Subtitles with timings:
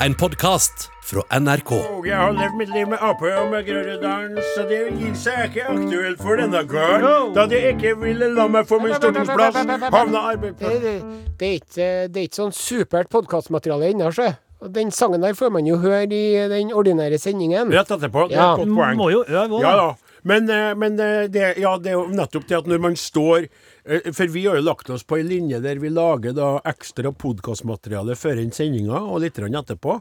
[0.00, 1.70] En podkast fra NRK.
[1.72, 5.46] Og jeg har levd mitt liv med Ap og med Groruddalen, så det gir seg
[5.48, 7.06] ikke aktuelt for denne karen.
[7.36, 9.56] Da de ikke ville la meg få min stortingsplass,
[9.94, 10.94] havna arbeidsplass Det,
[11.40, 14.28] det, er ikke, det er ikke sånn supert podkastmateriale ennå, sjø.
[14.64, 17.72] Og Den sangen der får man jo høre i den ordinære sendingen.
[17.72, 18.28] rett etterpå.
[18.28, 18.52] Det er Ja.
[18.54, 18.96] et godt poeng.
[18.96, 19.94] Må jo øve òg, Ja.
[20.26, 23.44] Men, eh, men eh, det, ja, det er jo nettopp det at når man står
[23.44, 23.48] eh,
[23.86, 28.16] For vi har jo lagt oss på ei linje der vi lager da ekstra podkastmateriale
[28.18, 30.00] før en sendinga og litt etterpå.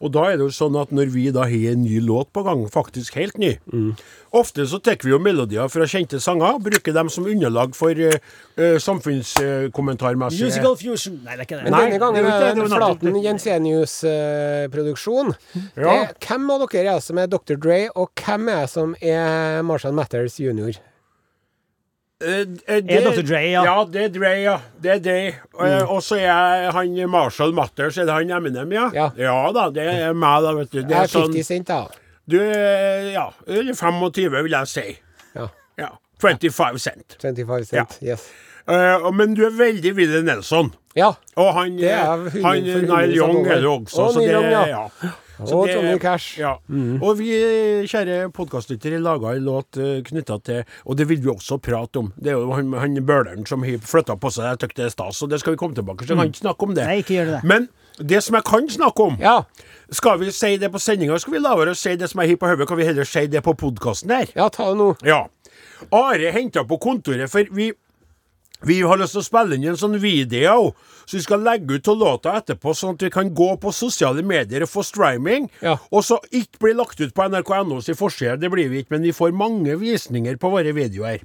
[0.00, 2.42] Og da er det jo sånn at når vi da har en ny låt på
[2.46, 3.58] gang, faktisk helt ny
[4.36, 8.10] Ofte så tar vi jo melodier fra kjente sanger, bruker dem som underlag for uh,
[8.82, 11.20] samfunnskommentarmessig Musical fusion.
[11.24, 11.64] Nei, det er ikke det.
[11.64, 13.16] Men Nei, denne gangen det er det er en Flaten.
[13.24, 15.28] Jensenius-produksjon.
[15.76, 15.92] Ja.
[16.26, 17.56] Hvem av dere er som er Dr.
[17.56, 20.74] Dre, og hvem er som er Marshall Matters jr.?
[22.24, 23.22] Eh, eh, det- Er Dr.
[23.22, 23.64] Dre, ja.
[23.64, 24.58] Ja, det er Dre, ja.
[24.80, 25.34] Det er Dre.
[25.60, 25.88] Mm.
[25.90, 28.90] Og så er han Marshall Matters, er det han Eminem, ja?
[28.94, 29.52] Ja.
[29.52, 30.82] da, det er meg, da, vet du.
[30.82, 31.86] Det er sånn 50 cent, da.
[32.26, 34.98] Du ja, eller 25, vil jeg si.
[35.36, 35.48] Ja.
[35.78, 35.88] Ja.
[36.18, 37.16] 25 cent.
[37.20, 37.98] 25 cent.
[38.02, 38.24] Yes.
[38.66, 40.72] Uh, men du er veldig Willy Nelson.
[40.96, 41.12] Ja.
[41.36, 44.00] Og han, Det er eh, han Nile Young er det også.
[44.00, 44.88] Og så det, ja.
[45.36, 46.38] Så Og Johnny Cash.
[46.40, 46.54] Ja.
[47.02, 47.28] Og vi,
[47.90, 52.12] kjære podkastlyttere, laga en låt uh, knytta til Og det vil vi også prate om.
[52.16, 54.48] Det er jo han, han bøleren som har flytta på seg.
[54.54, 56.14] Jeg syns det er stas, og det skal vi komme tilbake til.
[56.14, 56.86] Jeg kan ikke snakke om det.
[56.88, 57.42] Nei, ikke gjør det.
[57.44, 59.38] Men det som jeg kan snakke om Ja.
[59.94, 62.32] Skal vi si det på sendinga, skal vi la være å si det som er
[62.32, 62.66] hipp på hodet?
[62.68, 64.32] Kan vi heller si det på podkasten her?
[64.34, 64.94] ja, ta det nå.
[65.06, 65.26] Ja.
[65.94, 67.70] Are henta på kontoret, for vi
[68.64, 70.72] vi har lyst til å spille inn en sånn video,
[71.06, 74.24] så vi skal legge ut av låta etterpå, sånn at vi kan gå på sosiale
[74.26, 75.48] medier og få streaming.
[75.62, 75.76] Ja.
[75.92, 79.06] Og så ikke bli lagt ut på NRK.no sin forside, det blir vi ikke, men
[79.06, 81.22] vi får mange visninger på våre videoer.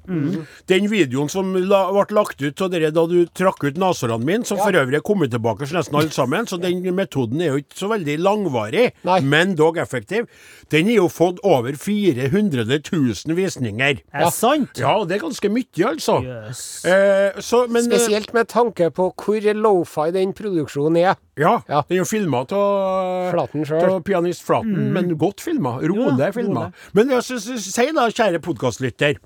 [0.70, 4.46] Den videoen som la, ble lagt ut av dere da du trakk ut neshårene mine,
[4.48, 7.62] som for øvrig er kommet tilbake så nesten alle sammen, så den metoden er jo
[7.64, 9.20] ikke så veldig langvarig, Nei.
[9.24, 10.28] men dog effektiv.
[10.72, 14.02] Den har jo fått over 400 000 visninger.
[14.12, 14.78] Er det sant?
[14.80, 16.20] Ja, det er ganske mye, altså.
[16.22, 16.62] Yes.
[16.88, 21.16] Eh, så, men, eh, Spesielt med tanke på hvor lofi den produksjonen er.
[21.38, 21.82] Ja, Ja.
[21.88, 25.78] den er jo filma av Flaten pianist Flaten, men godt filma.
[25.80, 26.72] Rolig Ja, filma.
[26.92, 29.16] Men jeg synes, si da, kjære podkastlytter,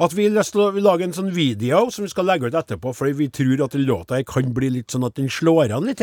[0.00, 2.54] at vi har lyst til å lage en sånn video som vi skal legge ut
[2.54, 6.00] etterpå, fordi vi tror at låta kan bli litt sånn at den slår an litt.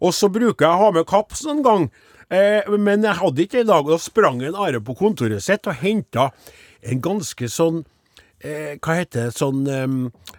[0.00, 1.90] Og så bruker jeg å ha med kaps noen gang.
[2.30, 5.40] Eh, men jeg hadde ikke det i dag, og da sprang en Are på kontoret
[5.42, 6.30] sitt og henta
[6.82, 7.84] en ganske sånn
[8.40, 9.86] eh, Hva heter det sånn eh,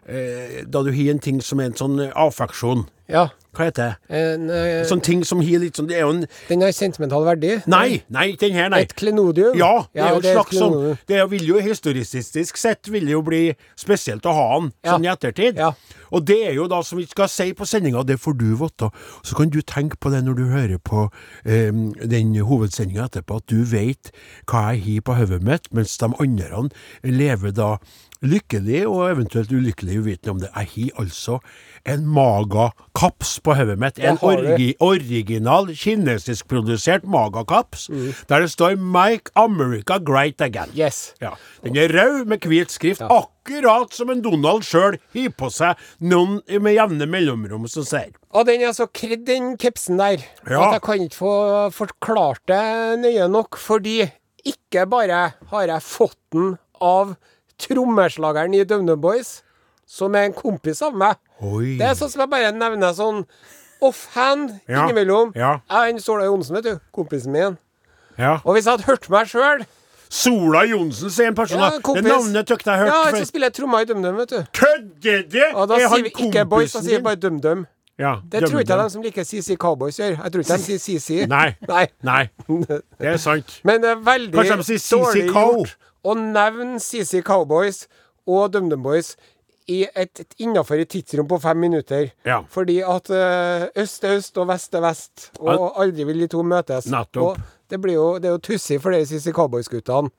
[0.07, 2.87] eh, Da du har en ting som er en sånn eh, affeksjon.
[3.09, 3.29] Ja.
[3.55, 4.17] Hva heter det?
[4.19, 7.23] En, uh, Sånn ting som har litt sånn Det er jo en den har sentimental
[7.25, 7.55] verdi.
[7.67, 8.83] Nei, nei, den her, nei.
[8.85, 9.55] Et klenodium.
[9.57, 10.97] Ja, det er jo ja, et slags sånn.
[11.09, 14.93] Det er- vil jo historistisk sett vil jo bli spesielt å ha den Ja.
[14.97, 15.57] sånn i ettertid.
[15.57, 15.73] Ja.
[16.11, 18.91] Og det er jo da som vi skal si på sendinga, det får du vite.
[19.23, 21.11] Så kan du tenke på det når du hører på
[21.45, 21.71] eh,
[22.05, 24.11] den hovedsendinga etterpå, at du vet
[24.47, 26.69] hva jeg har på hodet mitt, mens de andre
[27.03, 27.77] lever da
[28.25, 30.49] lykkelig og eventuelt ulykkelig uvitende om det.
[30.55, 31.37] Jeg har altså
[31.87, 33.99] en Maga-kaps på hodet mitt.
[34.03, 37.87] En orgi original kinesiskprodusert Maga-kaps,
[38.29, 40.75] der det står 'Make America Great Again'.
[40.77, 41.13] Yes.
[41.21, 41.29] Ja.
[41.63, 46.41] Den er rød med hvit skrift, akkurat som en Donald sjøl har på seg noen
[46.61, 48.11] med jevne mellomrom som sier.
[48.31, 50.17] Og den er så kredd, den kapsen der,
[50.49, 50.67] Ja.
[50.67, 53.57] at jeg kan ikke få forklart det nøye nok.
[53.57, 54.11] Fordi
[54.45, 57.15] ikke bare har jeg fått den av
[57.59, 59.41] trommeslageren i DumDum Boys,
[59.89, 61.15] som er en kompis av meg.
[61.41, 61.77] Oi.
[61.79, 63.23] Det er sånn som jeg bare nevner sånn
[63.81, 64.83] offhand Ja.
[64.85, 65.31] innimellom.
[65.35, 65.59] Ja.
[65.69, 66.79] Jeg er en Sola Johnsen, vet du.
[66.93, 67.57] Kompisen min.
[68.17, 68.39] Ja.
[68.45, 69.65] Og hvis jeg hadde hørt meg sjøl
[70.09, 71.59] Sola Johnsen, sier en person.
[71.59, 74.43] ja, det navnet tykte jeg Ja, hørt så spiller jeg trommer i DumDum, vet du.
[74.53, 75.43] Kødder du?!
[75.55, 77.67] Og da Er sier vi ikke Boys, da sier vi bare DumDum.
[77.99, 80.17] Ja, Det tror ikke jeg de som liker CC Cowboys gjør.
[80.23, 81.27] Jeg tror ikke de sier CC.
[81.27, 81.55] Nei.
[81.67, 81.87] Nei.
[82.01, 83.59] Nei, det er sant.
[83.63, 85.57] Men det er veldig Kanskje de sier CC Cow?
[85.57, 87.85] gjort å nevne CC Cowboys
[88.29, 89.15] og DumDum Boys
[89.69, 92.07] i et, et innafor et tidsrom på fem minutter.
[92.25, 92.39] Ja.
[92.49, 96.41] Fordi at eh, øst er øst og vest er vest, og aldri vil de to
[96.41, 96.87] møtes.
[96.89, 97.35] Nettopp.
[97.37, 100.09] Og det, blir jo, det er jo tussig for de CC Cowboys-guttene.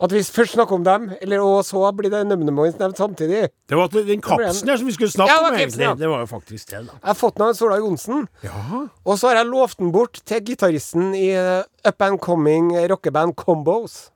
[0.00, 3.50] At vi først snakker om dem, eller og så blir det Numnemoins nevnt samtidig.
[3.68, 5.84] Det var den kapsen her som vi skulle snakke Ja, om, egentlig.
[5.84, 5.92] ja.
[5.92, 6.94] Det var jo faktisk det, da.
[7.02, 8.24] Jeg har fått den av Sola Johnsen.
[8.40, 8.62] Ja.
[9.04, 13.36] Og så har jeg lovt den bort til gitaristen i eh, Up and Coming rockeband
[13.36, 14.06] Combos.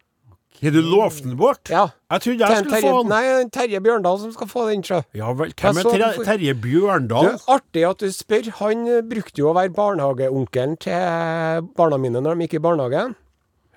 [0.64, 1.68] Har du lovt den bort?
[1.68, 1.88] Ja.
[2.14, 3.10] Jeg trodde jeg skulle Terje, få den.
[3.12, 5.02] nei, Terje Bjørndal som skal få den, sjø.
[5.16, 5.52] Ja vel.
[5.60, 7.26] Hvem er Terje, Terje, Bjørndal?
[7.26, 8.48] Du, er artig at du spør.
[8.62, 13.14] Han eh, brukte jo å være barnehageonkelen til barna mine når de gikk i barnehagen.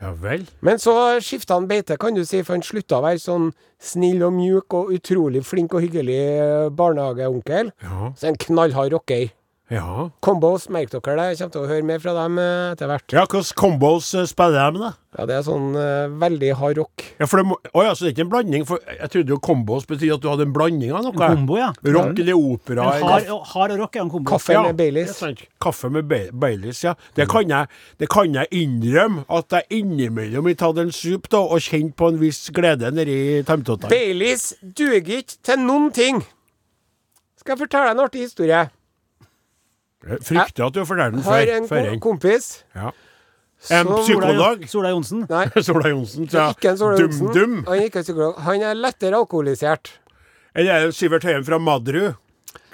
[0.01, 0.43] Ja vel.
[0.61, 0.93] Men så
[1.25, 3.49] skifta han beite, kan du si, for han slutta å være sånn
[3.81, 7.73] snill og mjuk og utrolig flink og hyggelig eh, barnehageonkel.
[7.83, 8.11] Ja.
[8.17, 9.31] Så en knallhard rocker.
[9.67, 10.05] Ja.
[10.23, 11.23] Combos, merk dere det.
[11.33, 13.11] Jeg kommer til å høre mer fra dem eh, etter hvert.
[13.11, 14.91] ja hvilke combos eh, spiller de, da?
[15.17, 17.03] Ja, det er sånn uh, veldig hard rock.
[17.17, 18.63] Ja, for det må, oh, ja, så det er ikke en blanding?
[18.69, 21.17] For jeg trodde jo combos betyr at du hadde en blanding av noe.
[21.17, 21.71] Kombo, ja.
[21.83, 22.85] Rock eller opera.
[22.93, 24.29] En eller- hard, hard rock er en kombo.
[24.31, 25.19] Kaffe Ja, med Baileys.
[25.59, 26.93] Kaffe med Ba- Baileys, ja.
[27.17, 27.67] Det kan, jeg,
[27.99, 32.13] det kan jeg innrømme at jeg innimellom har tatt en sup da, og kjent på
[32.13, 33.91] en viss glede nedi tarmtottene.
[33.91, 36.23] Baileys duger ikke til noen ting.
[37.41, 38.67] Skal jeg fortelle deg en artig historie?
[40.05, 42.91] Jeg Frykter at du har fortalt den Har en før kompis Ja.
[43.73, 44.67] En psykolog.
[44.69, 45.23] Sola Johnsen.
[45.29, 46.51] Nei, Sola Johnsen, ja.
[46.53, 47.31] ikke en Sola Johnsen.
[47.33, 47.55] Dum-dum.
[47.65, 48.35] Han er ikke psykolog.
[48.45, 49.89] Han er lettere alkoholisert.
[50.53, 52.11] Eller er det Sivert Høyen fra Madru?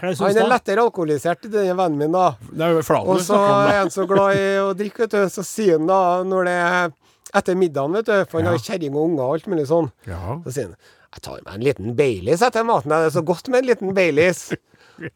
[0.03, 2.33] Han er lettere alkoholisert, denne vennen min, da.
[2.59, 5.21] Er Og så er han så glad i å drikke, vet du.
[5.31, 6.91] Så sier han da, når det er
[7.39, 8.57] etter middagen, vet du, for han Ja.
[8.57, 10.41] har kjerring og unger og alt mulig sånn, Ja.
[10.43, 10.75] så sier han
[11.13, 12.89] jeg tar meg en liten Baileys etter maten.
[12.89, 14.51] Det er så godt med en liten Baileys.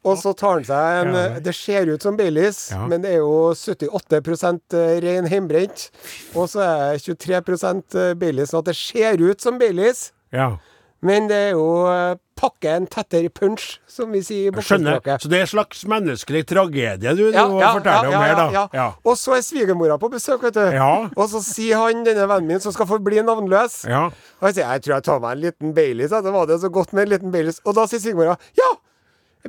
[0.03, 1.39] Og så tar han seg en Ja.
[1.39, 2.87] Det ser ut som Baileys, Ja.
[2.87, 5.89] men det er jo 78% ren hjemmebrent.
[6.35, 10.11] Og så er det 23% Baileys, sånn at det ser ut som Baileys.
[10.33, 10.57] ja.
[10.99, 14.63] Men det er jo eh, pakke en tettere punch, som vi sier i Jeg
[15.21, 18.69] Så det er en slags menneskelig tragedie du Ja, nå ja, forteller ja, om her,
[18.73, 18.87] da.
[19.05, 20.65] Og så er svigermora på besøk, vet du.
[20.73, 21.07] Ja.
[21.15, 24.07] Og så sier han, denne vennen min, som skal forbli navnløs Ja.
[24.41, 26.09] Og jeg sier jeg tror jeg tar meg en liten Baileys.
[26.09, 27.61] da var det så godt med en liten Baileys.
[27.63, 28.73] Og da sier svigermora ja!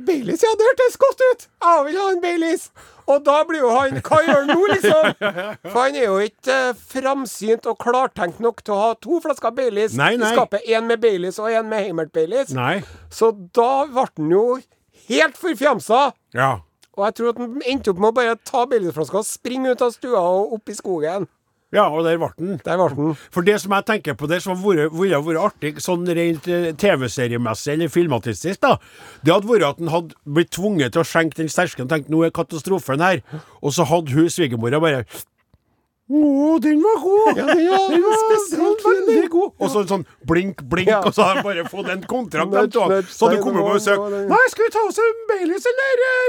[0.05, 1.43] Baileys, ja, det hørtes godt ut!
[1.65, 2.69] Jeg vil ha en Baileys!
[3.09, 5.07] Og da blir jo han Hva gjør han nå, liksom?
[5.71, 9.55] For han er jo ikke eh, framsynt og klartenkt nok til å ha to flasker
[9.57, 10.29] Baileys Nei, nei.
[10.29, 10.65] i skapet.
[10.69, 12.53] Én med Baileys og én med Heimert Baileys.
[12.53, 12.79] Nei.
[13.09, 14.43] Så da ble han jo
[15.09, 16.03] helt forfjamsa.
[16.37, 16.51] Ja.
[16.99, 19.81] Og jeg tror at han endte opp med å bare ta Baileys-flaska og springe ut
[19.85, 21.25] av stua og opp i skogen.
[21.75, 22.55] Ja, og der ble den.
[22.65, 23.15] Der ble den.
[23.35, 24.89] For det som jeg tenker på det som ville
[25.21, 28.75] vært artig, sånn rent eh, TV-seriemessig eller filmatistisk, da,
[29.21, 32.23] det hadde vært at han hadde blitt tvunget til å skjenke den stersken tenkt nå
[32.25, 33.21] er katastrofen her,
[33.61, 35.03] og så hadde hun svigermora bare
[36.09, 37.37] å, den var god!
[37.37, 39.51] Ja, den var den var spesielt veldig god!
[39.61, 41.03] Og så sånn blink, blink, Ja.
[41.05, 42.49] og så hadde de bare fått en kontrakt.
[42.55, 42.87] De to.
[43.13, 44.07] Så hadde du kommet på besøk.
[44.31, 46.28] Nei, skal vi ta oss en Baileys eller, eh?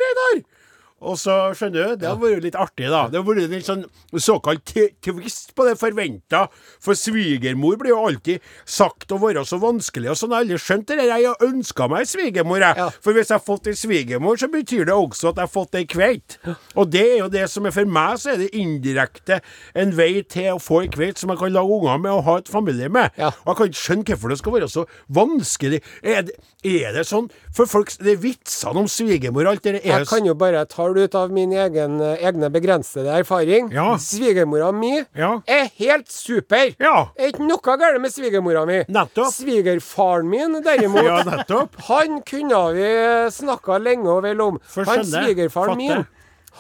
[1.00, 3.06] Og så, skjønner du, det hadde vært litt artig, da.
[3.08, 3.87] Det hadde vært litt sånn
[4.20, 6.47] såkalt tvist twist på det forventa.
[6.82, 10.35] For svigermor blir jo alltid sagt å være så vanskelig og sånn.
[10.35, 11.12] Jeg har aldri skjønt det der.
[11.14, 12.76] Jeg har ønska meg svigermor, jeg.
[12.81, 12.88] Ja.
[13.05, 15.79] For hvis jeg har fått ei svigermor, så betyr det også at jeg har fått
[15.81, 16.38] ei kveit.
[16.76, 19.41] Og det er jo det som er for meg, så er det indirekte
[19.79, 22.38] en vei til å få ei kveit som jeg kan lage unger med og ha
[22.43, 23.11] et familie med.
[23.20, 23.32] Ja.
[23.44, 24.87] Og jeg kan ikke skjønne hvorfor det skal være så
[25.20, 25.82] vanskelig.
[26.05, 26.37] Er det,
[26.67, 29.85] er det sånn For folk Det er vitsene om svigermor og alt det der.
[29.85, 33.71] Er Jeg kan jo bare ta det ut av min egen, eh, egne begrensede erfaring.
[33.73, 33.97] Ja.
[33.99, 35.41] Svigermora mi Ja.
[35.47, 36.75] er helt super.
[36.81, 37.09] Ja.
[37.19, 38.83] Er ikke noe galt med svigermora mi.
[38.89, 39.33] Nettopp.
[39.33, 41.77] Svigerfaren min, derimot, Ja, nettopp.
[41.89, 42.91] han kunne vi
[43.31, 44.61] snakka lenge og vel om.
[44.77, 46.07] Han svigerfaren min,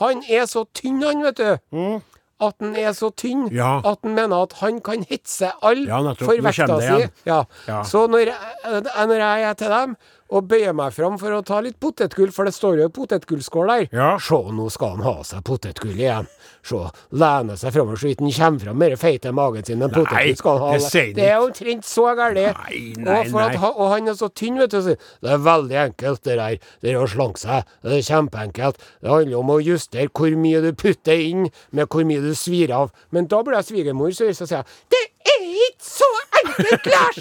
[0.00, 2.00] han er så tynn, han, vet du.
[2.40, 3.52] At han er så tynn Mm.
[3.52, 3.78] Ja.
[3.84, 7.10] at han mener at han kan hetse alle Ja, for vekta si.
[7.26, 7.44] Ja.
[7.68, 7.82] Ja.
[7.84, 8.34] Så når jeg,
[8.64, 9.96] eh, når jeg er til dem
[10.30, 13.86] og bøyer meg fram for å ta litt potetgull, for det står jo potetgullskål der
[13.92, 14.10] Ja.
[14.22, 16.28] Se, nå skal han ha seg potetgull igjen.
[16.66, 16.80] Se,
[17.10, 20.36] lener seg framover så vidt han kommer fram med den feite magen sin, men potetgull
[20.38, 20.72] skal han ha.
[20.78, 22.38] det sier det er omtrent så galt.
[22.40, 24.80] Nei, nei, og, at og han er så tynn, vet du.
[24.84, 26.58] Så, det er veldig enkelt, det der.
[26.80, 27.70] Det er å slanke seg.
[27.82, 28.82] Det er kjempeenkelt.
[29.00, 32.72] Det handler om å justere hvor mye du putter inn, med hvor mye du svir
[32.74, 32.94] av.
[33.10, 36.08] Men da blir jeg svigermor, så sier jeg det er ikke så
[36.40, 37.18] enkelt, Lars!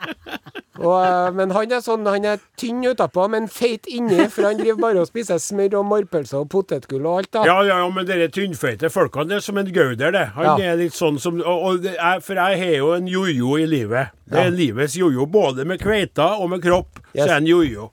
[0.86, 4.58] og, eh, men han er sånn, han er tynn utapå, men feit inni, for han
[4.60, 7.44] driver bare og spiser smør og morrpølser og potetgull og alt, da.
[7.48, 10.26] Ja, ja, ja, men dere tynnfeite folkene, det er som en gauder, det.
[10.36, 10.56] Han Ja.
[10.72, 13.66] er litt sånn som og, og det er, For jeg har jo en jojo i
[13.66, 14.12] livet.
[14.26, 14.56] Det er Ja.
[14.58, 15.26] livets jojo.
[15.26, 17.24] Både med kveita og med kropp, Yes.
[17.24, 17.90] så er han jojo.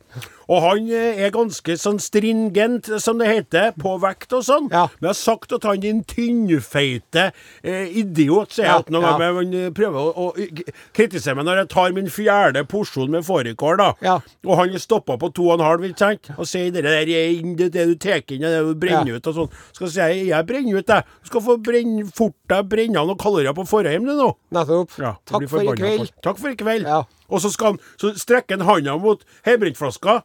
[0.49, 4.71] Og han eh, er ganske sånn stringent, som det heter, på vekt og sånn.
[4.73, 4.87] Ja.
[4.99, 7.29] Men jeg har sagt at han din tynnfeite
[7.61, 9.13] eh, idiot, sier jeg Ja, at noen ja.
[9.13, 9.39] ganger.
[9.39, 13.79] Han eh, prøver å, å kritisere meg når jeg tar min fjerde porsjon med fårikål,
[13.79, 13.91] da.
[14.03, 14.17] Ja.
[14.47, 16.29] Og han stopper stoppa på to og en halv, ikke sant?
[16.37, 19.37] Og sier det der er det, det du tar inn, det du brenner ut og
[19.37, 19.57] sånn.
[19.73, 21.03] Skal si jeg, jeg brenner ut, jeg.
[21.23, 24.29] Du skal få brenne fort deg brenne noen kalorier på Forheim, du nå.
[24.53, 24.95] Nettopp.
[25.29, 26.13] Takk for i kveld.
[26.23, 26.87] Takk for i kveld.
[26.87, 27.03] Ja.
[27.33, 30.21] Og så skal han Så strekker han hånda mot hjemmebrentflaska.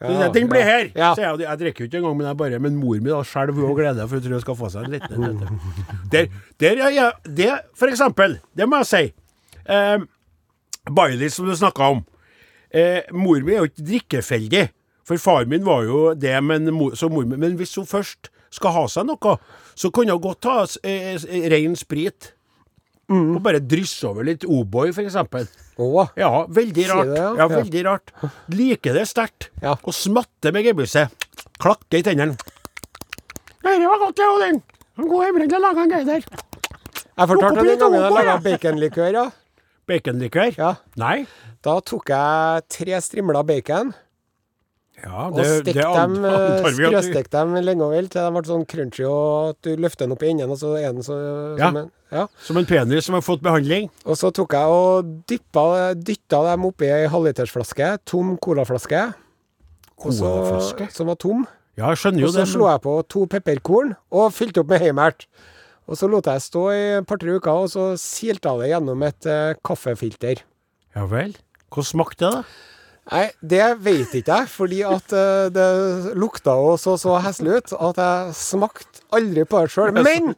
[0.00, 0.90] Ja, den blir her!
[0.94, 1.14] Ja.
[1.14, 3.80] Så jeg, jeg drikker jo ikke engang, men jeg bare Men mor mi skjelver og
[3.80, 5.60] gleder, for hun tror hun skal få seg en liten en.
[6.12, 6.28] Der,
[6.62, 9.02] der er jeg Det, for eksempel, det må jeg si.
[9.66, 9.98] Eh,
[10.94, 12.04] Baileys, som du snakka om.
[12.70, 14.64] Eh, mor mi er jo ikke drikkefeldig.
[15.08, 19.08] For far min var jo det, men, mor, Men hvis hun først skal ha seg
[19.08, 19.36] noe,
[19.76, 22.34] så kunne hun godt ta eh, eh, ren sprit.
[23.08, 25.46] Og bare drysse over litt O'boy, for eksempel.
[25.80, 27.06] Å, Ja, veldig rart.
[27.08, 27.30] det, ja?
[27.38, 28.12] ja, veldig rart.
[28.52, 29.48] Liker det sterkt.
[29.62, 29.76] Ja.
[29.82, 31.08] Og smatter med gebisset.
[31.58, 32.36] Klakke i tennene.
[33.64, 34.60] Dette var godt, det, Odin.
[34.98, 36.24] En god hjemmebrent jeg laga der.
[37.18, 39.24] Jeg fortalte den gangen jeg laga baconlikør, ja.
[39.88, 40.52] Baconlikør?
[40.58, 40.74] ja.
[41.00, 41.26] Nei?
[41.64, 43.94] Da tok jeg tre strimler bacon
[45.04, 48.42] Ja, og det, stekte det dem, du sprøstekte dem lenge og vel til de ble
[48.48, 51.18] sånn crunchy, og at du løfter den opp i enden, og så er den så
[51.58, 51.68] Ja.
[51.68, 52.24] som en, ja.
[52.42, 53.86] Som en penis som har fått behandling.
[54.04, 59.04] Og så tok jeg og dyppa, dytta dem oppi ei halvlitersflaske, tom colaflaske.
[59.98, 60.90] Og Colaflaske?
[60.94, 61.46] Som var tom.
[61.78, 62.48] Ja, jeg skjønner Og så det.
[62.52, 65.26] slo jeg på to pepperkorn og fylte opp med heimert.
[65.88, 69.02] Og så lot jeg stå i et par-tre uker, og så silte jeg det gjennom
[69.06, 70.42] et uh, kaffefilter.
[70.94, 71.34] Ja vel.
[71.70, 72.42] Hvordan smakte det, da?
[73.08, 75.68] Nei, det vet ikke jeg, fordi at eh, det
[76.20, 79.94] lukta og så så heslig ut at jeg smakte aldri på det sjøl.
[79.96, 80.34] Men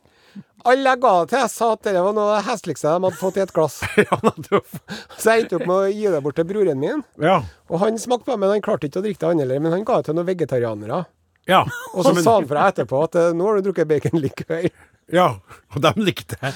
[0.69, 3.19] alle jeg ga det til, sa at det var noe av det hesligste de hadde
[3.19, 3.81] fått i et glass.
[5.21, 7.00] Så jeg endte opp med å gi det bort til broren min.
[7.23, 7.39] Ja.
[7.73, 9.62] Og han smakte på det, men han klarte ikke å drikke det, han heller.
[9.65, 11.00] Men han ga det til noen vegetarianere.
[11.49, 11.62] Ja.
[11.95, 14.69] Og så Men- sa han fra etterpå at eh, nå har du drukket bacon likevel.
[15.11, 15.41] Ja,
[15.75, 16.53] og de likte det.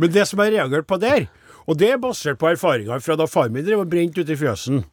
[0.00, 1.26] Men det som jeg reagerte på der,
[1.68, 4.38] og det er basert på erfaringer fra da far min drev og brente ute i
[4.40, 4.84] fjøsen,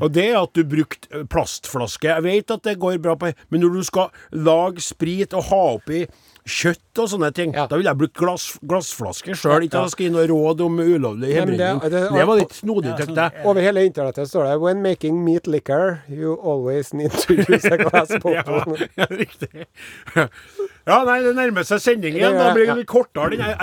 [0.00, 2.08] og det er at du brukte eh, plastflaske.
[2.08, 5.62] Jeg vet at det går bra på Men når du skal lage sprit og ha
[5.76, 6.06] oppi
[6.50, 7.66] kjøtt og sånne ting, Ja.
[7.68, 9.62] da vil jeg bruke glass, glassflaske sjøl.
[9.68, 9.82] Ikke Ja.
[9.84, 12.96] at jeg skal gi noe råd om ulovlig Nei, det- det- Det var litt snodig,
[12.96, 13.44] tykte jeg.
[13.44, 17.76] Over hele internettet står det 'When making meat liquor, you always need to use a
[17.76, 18.88] glass bottle'.
[18.96, 19.66] Ja, riktig.
[20.86, 22.32] Ja, nei, det nærmer seg sending igjen.
[22.36, 23.36] Da blir det litt kortere.
[23.36, 23.56] Jeg,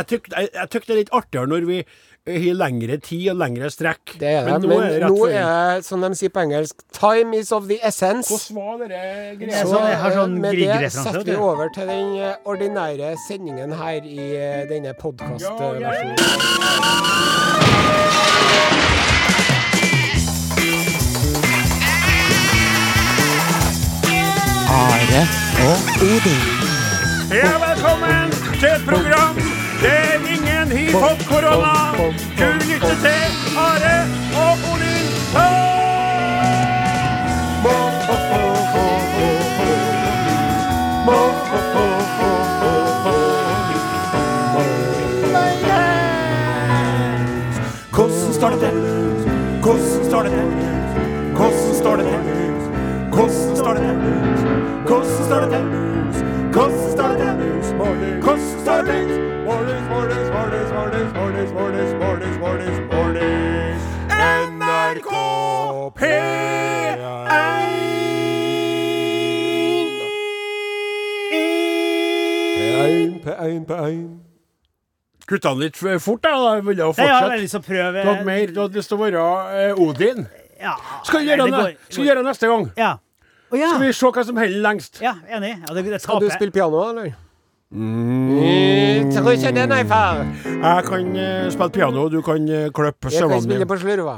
[0.54, 1.84] jeg det er litt artigere når vi
[2.28, 4.18] eh, har lengre tid og lengre strekk.
[4.20, 4.52] Det er det.
[4.52, 7.52] Men Men nå er det nå er det, som de sier på engelsk, 'time is
[7.52, 8.30] of the essence'.
[8.52, 9.64] Hvordan var det Det greia?
[9.64, 14.36] Så sånn- sånn med det setter vi over til den eh, ordinære sendingen her i
[14.36, 16.16] eh, denne podkastversjonen.
[24.70, 25.22] Are
[25.70, 26.42] og Odin.
[27.32, 29.36] Ja, velkommen til et program
[29.82, 30.27] der
[30.80, 31.76] ingen får korona.
[32.38, 33.24] Du lytter til
[33.58, 33.96] Are
[34.44, 35.08] og Olin.
[47.92, 48.70] Hvordan står det til?
[49.62, 50.46] Hvordan står det til?
[51.36, 52.20] Hvordan står det til?
[53.14, 53.96] Hvordan står det til?
[54.88, 56.27] Hvordan står det til?
[56.48, 56.54] Til?
[56.54, 59.28] Hvordan står det til?
[59.46, 63.82] Mornings, mornings, mornings, mornings, mornings, mornings, mornings, mornings, mornings.
[64.10, 65.10] NRK
[66.00, 67.00] P1.
[73.24, 74.20] P1, P1.
[75.28, 76.30] Kutta den litt fort, da.
[76.30, 77.42] da ville jeg jeg har fortsette.
[77.44, 79.26] Ja, å prøve Du hadde mer, du hadde lyst til å være
[79.66, 80.24] eh, Odin.
[80.62, 82.72] Ja, Skal vi gjøre, gjøre neste gang?
[82.80, 82.94] Ja.
[83.48, 83.72] Å ja.
[83.72, 85.02] Skal vi se hva som holder lengst?
[85.04, 85.54] ja, enig.
[85.64, 87.14] Ja, det, det Skal du spille piano, eller?
[87.72, 89.12] Mm.
[89.12, 90.24] Tror ikke det, nei, far.
[90.48, 94.18] Jeg kan uh, spille piano, og du kan uh, klippe Jeg kan spille på slurva.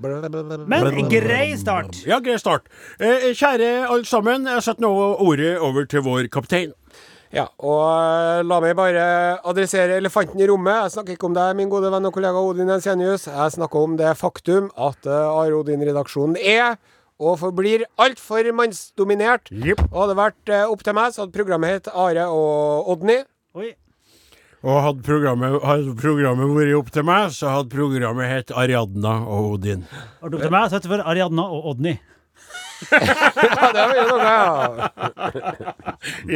[0.00, 2.02] Men grei start.
[2.08, 2.68] Ja, grei start.
[2.96, 6.72] Eh, kjære alle sammen, jeg setter nå ordet over til vår kaptein.
[7.30, 9.02] Ja, og eh, la meg bare
[9.46, 10.86] adressere elefanten i rommet.
[10.86, 13.28] Jeg snakker ikke om deg, min gode venn og kollega Odin Ensenius.
[13.30, 16.80] Jeg snakker om det faktum at uh, Are Odin-redaksjonen er
[17.20, 19.52] og forblir altfor mannsdominert.
[19.52, 19.84] Yep.
[19.90, 23.20] Og hadde det vært eh, opp til meg, så hadde programmet hett Are og Odny.
[23.60, 23.72] Oi.
[24.60, 29.54] Og hadde programmet, hadde programmet vært opp til meg, så hadde programmet hett Ariadna og
[29.54, 29.86] Odin.
[30.20, 31.96] Har du til meg, så heter det for Ariadna og Odny.
[32.90, 35.70] Ja, det var jo noe, ja.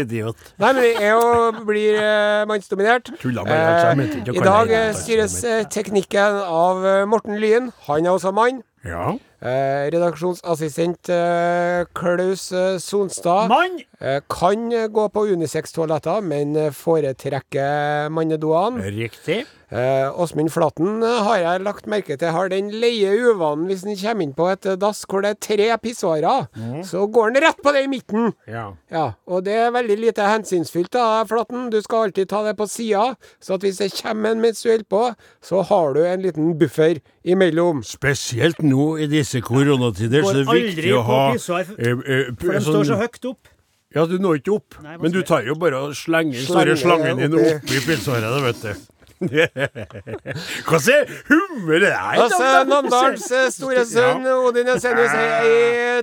[0.03, 0.41] Idiot.
[0.61, 3.09] Nei, men vi er jo blir eh, mannsdominert.
[3.23, 6.85] Tulla bare, altså, jeg mente ikke å I kalle dag eh, styres eh, teknikken av
[6.85, 7.71] eh, Morten Lyen.
[7.89, 8.61] Han er også mann.
[8.85, 9.15] Ja.
[9.45, 13.75] Eh, redaksjonsassistent eh, Klaus eh, Sonstad Mann!
[14.01, 18.89] eh, kan gå på Unisex-toaletter, men foretrekker mannedoene.
[18.89, 19.43] Riktig.
[19.73, 23.97] Eh, Åsmund Flaten eh, har jeg lagt merke til har den leie uvanen hvis han
[23.97, 26.49] kommer inn på et eh, dass hvor det er tre pissoarer.
[26.85, 28.33] Så går han rett på det i midten.
[28.47, 28.67] Ja.
[28.93, 31.71] Ja, og det er veldig lite hensynsfullt da, Flaten.
[31.73, 34.69] Du skal alltid ta det på sida, så at hvis det kommer en mens du
[34.71, 35.03] holder på,
[35.43, 37.83] så har du en liten buffer imellom.
[37.87, 42.31] Spesielt nå i disse koronatider, så er det viktig å ha pissoar, for- eh, eh,
[42.39, 43.49] For de sånn- står så høyt opp.
[43.95, 44.75] Ja, du når ikke opp.
[44.83, 47.53] Nei, men du tar jo bare og slenger den store slangen din oppi.
[47.63, 48.81] oppi pissoaret, vet du.
[50.67, 52.23] Hva sier hummer det er?
[52.25, 55.59] Altså, Namdals eh, store sønn Odin Jensenius er i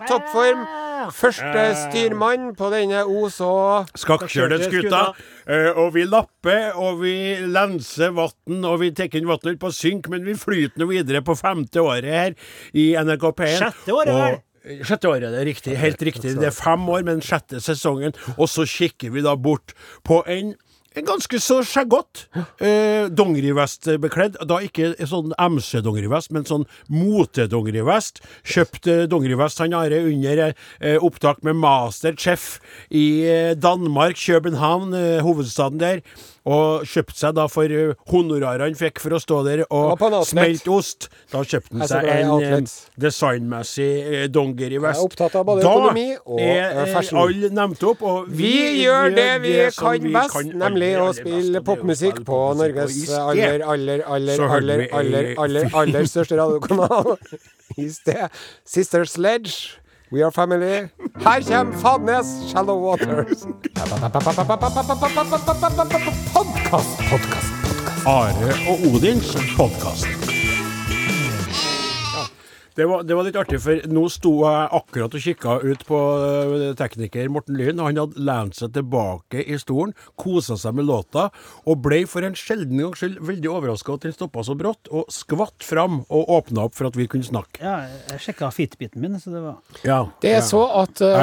[0.09, 0.63] toppform.
[1.17, 5.01] Første styrmann på denne Os og Skakkjørte-skuta.
[5.47, 7.15] Eh, og vi lapper, og vi
[7.49, 11.35] lenser vann, og vi tar inn vann på synk, men vi flyter nå videre på
[11.39, 12.39] femte året her
[12.77, 13.59] i NRK P1.
[13.65, 14.39] Sjette året, vel?
[14.39, 14.47] Og
[14.85, 15.75] Sjette året, det er riktig.
[15.81, 16.35] Helt riktig.
[16.37, 18.13] Det er fem år, men sjette sesongen.
[18.37, 19.73] Og så kikker vi da bort
[20.05, 20.53] på en
[20.99, 24.39] ganske så skjeggete eh, dongerivestbekledd.
[24.47, 28.19] Da ikke sånn MC-dongerivest, men sånn motedongerivest.
[28.43, 32.57] Kjøpt eh, dongerivest han Are under eh, opptak med Masterchef
[32.89, 36.03] i eh, Danmark, København, eh, hovedstaden der.
[36.49, 40.71] Og kjøpte seg da for eh, honorarene han fikk for å stå der og smelte
[40.73, 41.09] ost.
[41.29, 42.71] Da kjøpte han seg en eh,
[43.01, 43.89] designmessig
[44.33, 47.19] Donger i både da er eh, eh, fashion.
[47.21, 51.11] alle nevnt opp, og Vi gjør det vi det kan vi best, kan nemlig å
[51.17, 57.15] spille popmusikk på Norges aller, aller, aller, aller, aller, aller, aller, aller største radiokanal.
[57.81, 58.27] I sted
[58.65, 59.80] Sister Sledge.
[60.11, 60.89] We are family.
[61.23, 63.45] Her kommer Fadnes, Shallow Waters.
[66.33, 68.05] Podkast, podkast, podkast.
[68.05, 68.33] Are
[68.69, 70.30] og Odins podkast.
[72.75, 75.97] Det var, det var litt artig, for nå sto jeg akkurat og kikka ut på
[76.23, 77.81] øh, tekniker Morten Lyn.
[77.83, 81.27] Han hadde lent seg tilbake i stolen, kosa seg med låta,
[81.67, 85.11] og ble for en sjelden gangs skyld veldig overraska at den stoppa så brått, og
[85.11, 87.59] skvatt fram og åpna opp for at vi kunne snakke.
[87.59, 90.47] Ja, jeg sjekka fitbiten min, så det var Ja, Det er ja.
[90.47, 91.17] så at uh,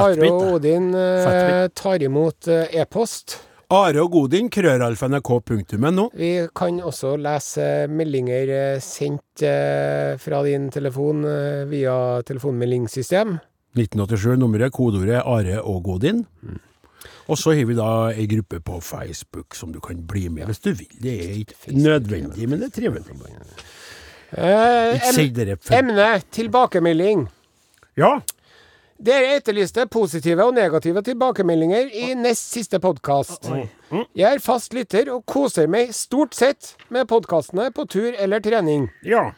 [0.00, 0.46] Are og.
[0.56, 3.36] Odin uh, tar imot uh, e-post.
[3.66, 6.04] Are og Godin, krøralfa.nrk.no.
[6.14, 13.40] Vi kan også lese meldinger eh, sendt eh, fra din telefon eh, via telefonmeldingssystem.
[13.74, 16.22] 1987, nummeret, kodeordet Are og Godin.
[17.26, 20.62] Og så har vi da ei gruppe på Facebook som du kan bli med hvis
[20.62, 20.92] du vil.
[21.02, 23.02] Det er ikke nødvendig, men det er trivelig.
[24.30, 27.26] Eh, em emne tilbakemelding.
[27.98, 28.20] Ja,
[28.96, 33.44] Dere etterlyste positive og negative tilbakemeldinger i nest siste podkast.
[34.16, 38.90] Jeg er fast lytter og koser meg stort sett med podkastene på tur eller trening.
[39.04, 39.30] ja.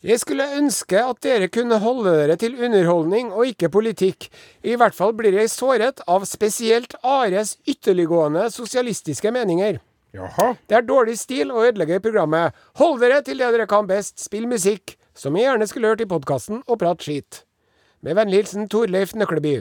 [0.00, 4.30] Jeg skulle ønske at dere kunne holde dere til underholdning og ikke politikk.
[4.64, 9.76] I hvert fall blir jeg såret av spesielt Ares ytterliggående sosialistiske meninger.
[10.16, 10.54] Jaha.
[10.64, 12.56] Det er dårlig stil å ødelegge programmet.
[12.80, 14.16] Hold dere til det dere kan best.
[14.24, 17.42] Spill musikk, som jeg gjerne skulle hørt i podkasten, og prat skit.
[18.00, 19.58] Med vennlig hilsen Torleif Nøkleby.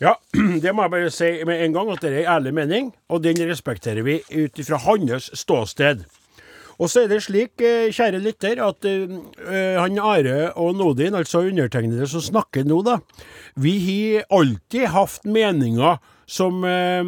[0.00, 0.14] Ja,
[0.62, 3.24] det må jeg bare si med en gang at det er en ærlig mening, og
[3.24, 6.06] den respekterer vi ut ifra hans ståsted.
[6.76, 9.12] Og så er det slik, eh, kjære lytter, at eh,
[9.48, 12.98] eh, han Are og Nodin, altså undertegnede som snakker nå, da,
[13.56, 16.64] vi har alltid hatt meninger som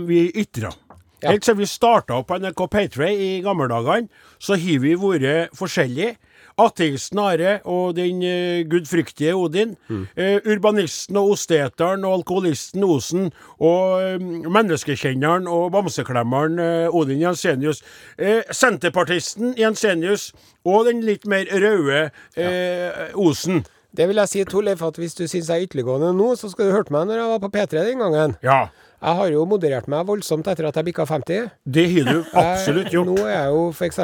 [0.06, 0.76] vi ytrer.
[1.24, 1.32] Ja.
[1.32, 4.04] Helt siden vi starta på NRK Patray i gamle dager,
[4.38, 6.14] så har vi vært forskjellige.
[6.58, 9.76] Ateisten Are og den uh, gudfryktige Odin.
[10.16, 13.30] eh, urbanisten og osteteren og alkoholisten Osen.
[13.60, 17.82] Og uh, menneskekjenneren og bamseklemmeren eh, Odin Jensenius.
[18.18, 20.32] Eh, senterpartisten Jensenius.
[20.64, 23.08] Og den litt mer røde ja.
[23.14, 23.62] Osen.
[23.96, 26.68] Det vil jeg si, Torleif, at hvis du syns jeg er ytterliggående nå, så skal
[26.68, 28.34] du hørt meg når jeg var på P3 den gangen.
[28.44, 28.58] Ja,
[29.00, 31.48] Jeg har jo moderert meg voldsomt etter at jeg bikka 50.
[31.64, 33.06] det har du absolutt Jeg, gjort.
[33.08, 33.98] nå er jeg jo f.eks.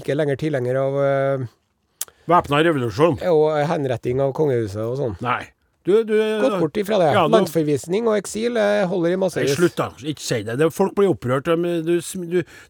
[0.00, 1.46] ikke lenger tilhenger av øh,
[2.28, 3.20] Væpna revolusjon.
[3.32, 5.16] og henretting av kongehuset og sånn.
[5.24, 5.46] Nei.
[5.88, 7.12] Du, du Gått bort ifra det.
[7.16, 9.54] Ja, Landsforvisning og eksil eh, holder i massevis.
[9.56, 9.86] slutt, da.
[10.04, 10.58] Ikke si det.
[10.60, 10.68] det.
[10.74, 11.48] Folk blir opprørt.
[11.48, 11.94] Du,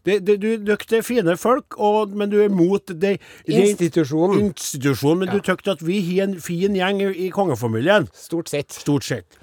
[0.05, 4.45] du, dere er fine folk, og, men du er mot det, det Institusjonen.
[4.47, 5.25] institusjonen.
[5.25, 8.07] Men du tykte at vi har en fin gjeng i, i kongefamilien.
[8.15, 8.71] Stort sett.
[8.77, 9.39] Stort sett.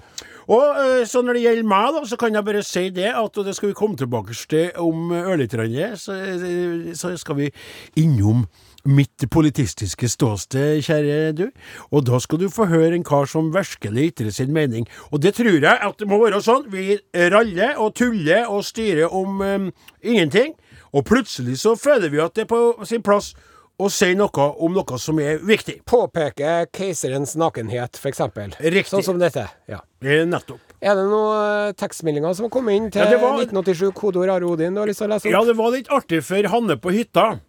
[0.47, 3.37] Og øh, så Når det gjelder meg, da, så kan jeg bare si det at
[3.37, 5.67] og det skal vi komme tilbake til om ørlite
[5.99, 7.51] så, øh, så skal vi
[7.95, 8.47] innom
[8.87, 11.45] mitt politistiske ståsted, kjære du.
[11.91, 14.87] Og da skal du få høre en kar som virkelig ytrer sin mening.
[15.11, 16.65] Og det tror jeg at det må være sånn.
[16.71, 16.95] Vi
[17.33, 19.67] raller og tuller og styrer om um,
[20.01, 20.55] ingenting.
[20.95, 23.33] Og plutselig så føler vi at det er på sin plass
[23.77, 25.81] å si noe om noe som er viktig.
[25.85, 28.23] Påpeke keiserens nakenhet, f.eks.
[28.57, 28.89] Riktig.
[28.89, 29.43] Sånn som dette.
[29.69, 29.83] Ja.
[30.01, 30.63] Eh, Nettopp.
[30.81, 34.73] Er det noen tekstmeldinger som har kommet inn til Ja, var- 1987 kodeord Are Odin
[34.75, 37.39] du har lyst til å lese Ja, det var litt artig for Hanne på hytta.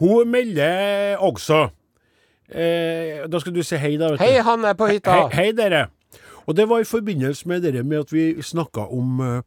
[0.00, 1.68] Hun melder også
[2.52, 4.12] eh, Da skal du si hei, da.
[4.12, 4.24] vet du.
[4.24, 5.14] Hei, han er på hytta.
[5.26, 5.86] Hei, hei, dere.
[6.46, 9.42] Og det var i forbindelse med det med at vi snakka om, eh,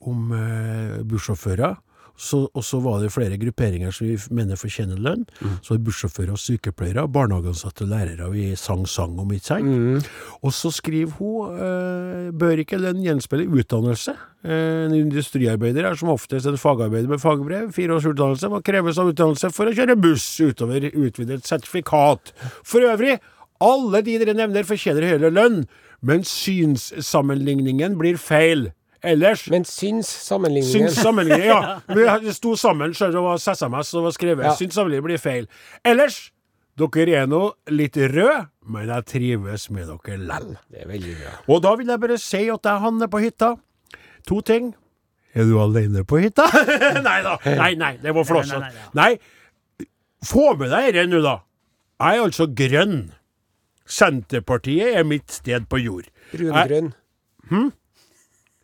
[0.00, 1.78] om eh, bussjåfører.
[2.16, 5.24] Så, og så var det flere grupperinger som vi mener fortjener lønn.
[5.62, 8.28] Så var det bussjåfører og sykepleiere, barnehageansatte og lærere.
[8.34, 10.10] Vi sang sang om, ikke sant?
[10.42, 14.14] Og så skriver hun eh, bør ikke lønn gjenspeile utdannelse.
[14.44, 17.70] Eh, en industriarbeider er som oftest en fagarbeider med fagbrev.
[17.74, 22.34] Fire års utdannelse må kreves av utdannelse for å kjøre buss utover utvidet sertifikat.
[22.66, 23.18] For øvrig,
[23.62, 25.64] alle de dere nevner fortjener høyere lønn,
[26.02, 28.70] men synssammenligningen blir feil.
[29.02, 31.48] Ellers Men syns sammenligningen Syns sammenligningen,
[31.98, 32.18] ja.
[32.22, 34.46] Vi sto sammen, selv det var SMS som var skrevet.
[34.46, 34.54] Ja.
[34.58, 35.48] Syns sammenligning blir feil.
[35.84, 36.28] Ellers
[36.80, 40.54] Dere er nå litt røde, men jeg trives med dere lell.
[40.72, 41.32] Det er veldig bra.
[41.52, 43.50] Og da vil jeg bare si at jeg havner på hytta.
[44.30, 44.70] To ting.
[45.36, 46.46] Er du alene på hytta?
[47.08, 47.36] nei da.
[47.44, 48.62] Nei, nei, det var flåsete.
[48.64, 49.10] Nei, nei,
[49.82, 49.90] Nei,
[50.24, 51.36] få med deg dette nå, da.
[52.00, 52.98] Jeg er altså grønn.
[53.92, 56.08] Senterpartiet er mitt sted på jord.
[56.32, 56.92] Brungrønn.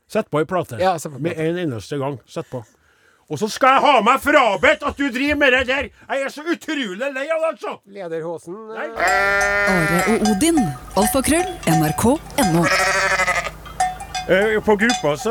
[0.09, 0.79] Sett på ei plate.
[0.81, 2.19] Ja, sett på med en eneste gang.
[2.27, 2.65] Sett på.
[3.29, 5.91] Og så skal jeg ha meg frabedt at du driver med det der!
[6.09, 7.75] Jeg er så utrolig lei av det, altså!
[7.93, 8.57] Lederhosen.
[8.73, 10.63] Eh, Are og Odin.
[10.97, 11.53] Alfakrøll.
[11.69, 12.65] NRK.no.
[14.29, 15.31] Eh, På gruppa så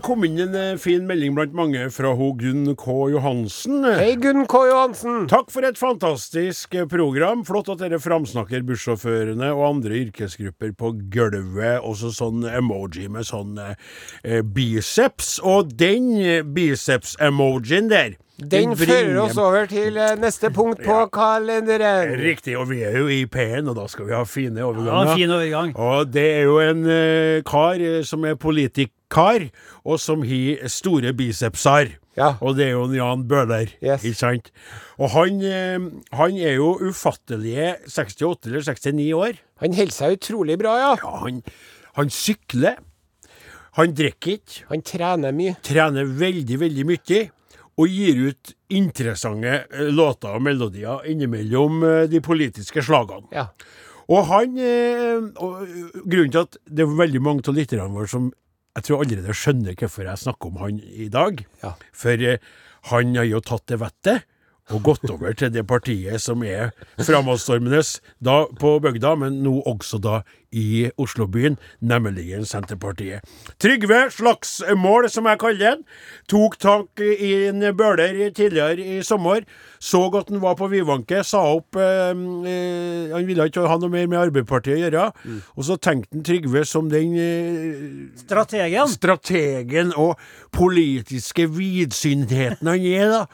[0.00, 2.94] kom inn en eh, fin melding blant mange fra ho Gunn K.
[3.12, 3.82] Johansen.
[3.84, 4.62] Hei, Gunn K.
[4.70, 5.26] Johansen.
[5.28, 7.42] Takk for et fantastisk eh, program.
[7.44, 11.84] Flott at dere framsnakker bussjåførene og andre yrkesgrupper på gulvet.
[11.84, 15.34] Også sånn emoji med sånn eh, biceps.
[15.44, 16.08] Og den
[16.56, 22.14] biceps-emojien der Den fører oss over til eh, neste punkt på kalenderen.
[22.20, 25.10] Riktig, og vi er jo i P1, og da skal vi ha fine Ja, overganger.
[25.10, 25.72] Ja, fin overgang.
[25.76, 29.48] Og det er jo en uh, kar eh, som er politikkar,
[29.84, 31.96] og som har store bicepser.
[32.18, 32.34] Ja.
[32.40, 34.02] Og det er jo en Jan Bøhler, Yes.
[34.04, 34.50] ikke sant?
[34.98, 39.42] Og han, uh, han er jo ufattelige 68 eller 69 år.
[39.64, 40.94] Han holder seg utrolig bra, ja.
[41.02, 41.42] Ja, han,
[41.98, 42.80] han sykler.
[43.78, 44.64] Han drikker ikke.
[44.72, 45.54] Han trener mye.
[45.62, 47.20] Trener veldig, veldig mye.
[47.80, 53.30] Og gir ut interessante eh, låter og melodier innimellom eh, de politiske slagene.
[53.34, 53.48] Ja.
[54.10, 55.62] Og han eh, og,
[56.04, 58.30] Grunnen til at det er veldig mange av lytterne våre som
[58.76, 61.40] jeg tror allerede skjønner hvorfor jeg snakker om han i dag.
[61.64, 61.72] Ja.
[61.96, 62.26] For
[62.90, 64.28] han har jo tatt det vettet
[64.70, 66.70] og gått over til det partiet som er
[67.02, 67.82] framadstormende
[68.22, 73.22] da på bygda, men nå også da i Oslobyen, nemlig Senterpartiet.
[73.62, 75.84] Trygve Slagsmål, som jeg kaller den,
[76.30, 79.46] tok tak i en bøler tidligere i sommer.
[79.80, 84.10] Så at han var på vidvanke, sa opp eh, Han ville ikke ha noe mer
[84.10, 85.06] med Arbeiderpartiet å gjøre.
[85.54, 87.86] Og så tenkte han Trygve som den eh,
[88.20, 88.90] Strategen.
[88.90, 90.18] strategen og
[90.52, 93.24] politiske vidsyntheten han er, da.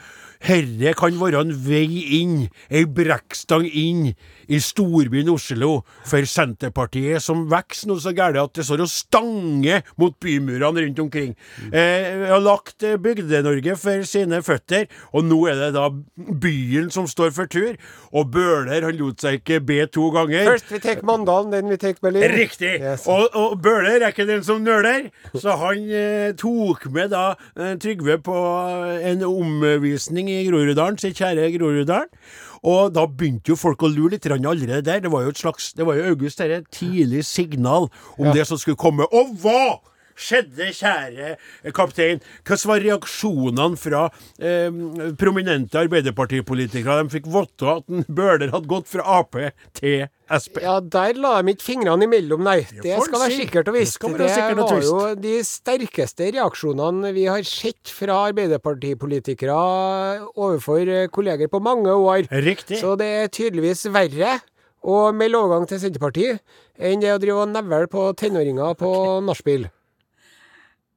[0.44, 2.37] Herre kan være en vei inn,
[2.70, 4.11] ei brekkstang inn
[4.46, 9.87] i storbyen Oslo for Senterpartiet, som vokser nå så gærent at det står og stanger
[9.99, 11.35] mot bymurene rundt omkring.
[11.72, 17.09] Eh, har lagt eh, Bygde-Norge for sine føtter, og nå er det da byen som
[17.11, 17.75] står for tur.
[18.16, 20.46] Og Bøhler, han lot seg ikke be to ganger.
[20.53, 22.29] Først vi tar Mandalen, den vi tar Berlin.
[22.37, 22.77] Riktig!
[22.81, 23.07] Yes.
[23.11, 27.75] Og, og Bøhler er ikke den som nøler, så han eh, tok med da eh,
[27.83, 28.37] Trygve på
[29.07, 32.11] en omvisning i Groruddalen, sitt kjære Groruddalen.
[32.66, 35.01] Og da begynte jo folk å lure litt allerede der.
[35.05, 38.59] Det var jo et slags Det var jo August dette, tidlig signal om det som
[38.59, 39.07] skulle komme.
[39.12, 39.79] Og hva
[40.16, 41.37] skjedde, kjære
[41.76, 42.22] kaptein?
[42.46, 44.02] Hvordan var reaksjonene fra
[44.40, 44.83] eh,
[45.20, 47.02] prominente Arbeiderpartipolitikere?
[47.05, 49.37] De fikk vite at en Bøhler hadde gått fra Ap
[49.76, 50.59] til Sp.
[50.59, 52.64] Ja, der la de ikke fingrene imellom, nei.
[52.83, 54.00] Det skal være sikkert og visst.
[54.02, 59.55] Det, Det, og var jo de sterkeste reaksjonene vi har sett fra Arbeiderpartipolitikere
[60.35, 62.26] overfor eh, kolleger på mange år.
[62.42, 62.81] Riktig.
[62.83, 64.40] Så det er tydeligvis verre
[64.87, 66.42] å melde overgang til Senterpartiet
[66.76, 68.92] enn det å drive og nevle på tenåringer på
[69.26, 69.70] nachspiel.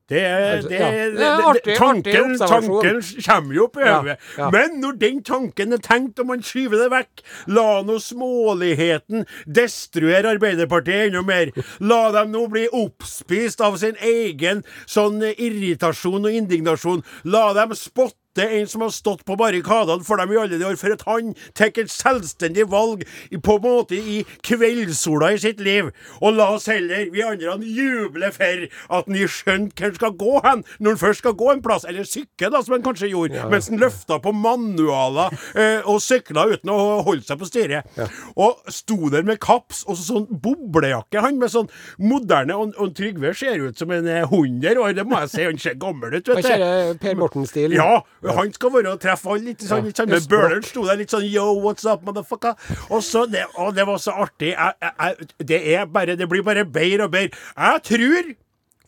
[0.09, 0.91] Det Altså, det, ja.
[0.91, 4.17] det, Det det, artig- tanken, tanken kommer jo opp i Ja, hodet.
[4.37, 4.49] ja.
[4.49, 10.33] Men når den tanken er tenkt, og man skyver det vekk, la nå småligheten destruere
[10.35, 11.51] Arbeiderpartiet enda mer.
[11.79, 17.03] La dem nå bli oppspist av sin egen sånn irritasjon og indignasjon.
[17.25, 20.77] La dem spotte en som har stått på barrikadene for dem i alle de år,
[20.79, 23.05] for at han tar et selvstendig valg
[23.43, 25.89] på en måte i kveldssola i sitt liv.
[26.21, 30.15] Og la oss heller, vi andre, juble for at han har skjønt hvor han skal
[30.19, 33.11] gå hen, når han først skal gå en plass, eller sykle, da, som han kanskje
[33.11, 37.99] gjorde, mens han løfta på manualer eh, og sykla uten å holde seg på styret.
[38.39, 41.69] Og sto der med kaps og sånn boblejakke, han med sånn
[42.01, 45.43] moderne Og, og Trygve ser ut som en eh, 100 år, det må jeg si,
[45.47, 46.99] han ser gammel ut, vet du.
[46.99, 47.75] Per Morten-stil?
[47.77, 49.87] Ja, han skal være og treffe alle sånn.
[49.87, 50.09] Ja, sånn.
[50.11, 50.43] Men østblokk.
[50.49, 52.57] Bøhler sto der litt sånn Yo, what's up, motherfucker?
[52.89, 54.51] Og så det, og det var så artig.
[54.55, 57.37] Jeg, jeg, det er bare Det blir bare bedre og bedre.
[57.55, 58.31] Jeg tror,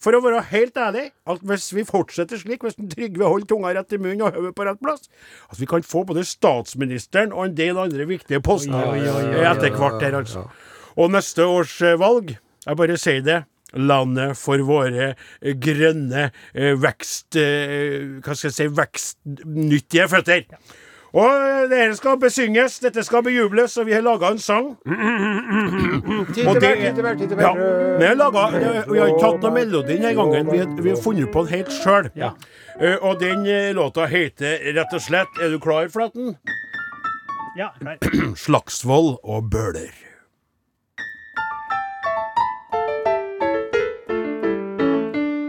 [0.01, 3.93] for å være helt ærlig, at hvis vi fortsetter slik, hvis Trygve holder tunga rett
[3.93, 5.07] i munnen og hodet på rett plass,
[5.51, 10.17] at vi kan få både statsministeren og en del andre viktige poster etter hvert her,
[10.23, 10.47] altså.
[10.99, 12.33] Og neste års eh, valg,
[12.65, 13.37] jeg bare sier det.
[13.73, 17.35] Landet for våre eh, grønne eh, vekst...
[17.39, 20.47] eh, hva skal jeg si vekstnyttige føtter.
[21.11, 24.69] Og det her skal besynges, dette skal bejubles, og vi har laga en sang.
[26.31, 27.51] Tid Og til det hver, tid til hver, tid til ja,
[27.99, 28.55] vi har laget,
[28.87, 31.51] vi har ikke tatt noen melodi denne gangen, vi har, vi har funnet på den
[31.57, 32.07] helt sjøl.
[33.01, 33.43] og den
[33.75, 36.37] låta heter rett og slett Er du klar, Flaten?
[37.59, 37.99] Ja, klar.
[38.45, 40.10] Slagsvold og Bøler.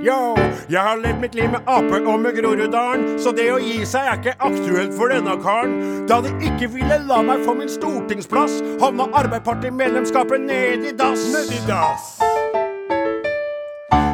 [0.03, 0.35] Yo,
[0.67, 4.03] jeg har levd mitt liv med ape og med Groruddalen, så det å gi seg
[4.03, 5.77] er ikke aktuelt for denne karen.
[6.11, 11.23] Da de ikke ville la meg få min stortingsplass, havna Arbeiderparti-medlemskapet ned i dass.
[11.31, 12.09] Ned i dass.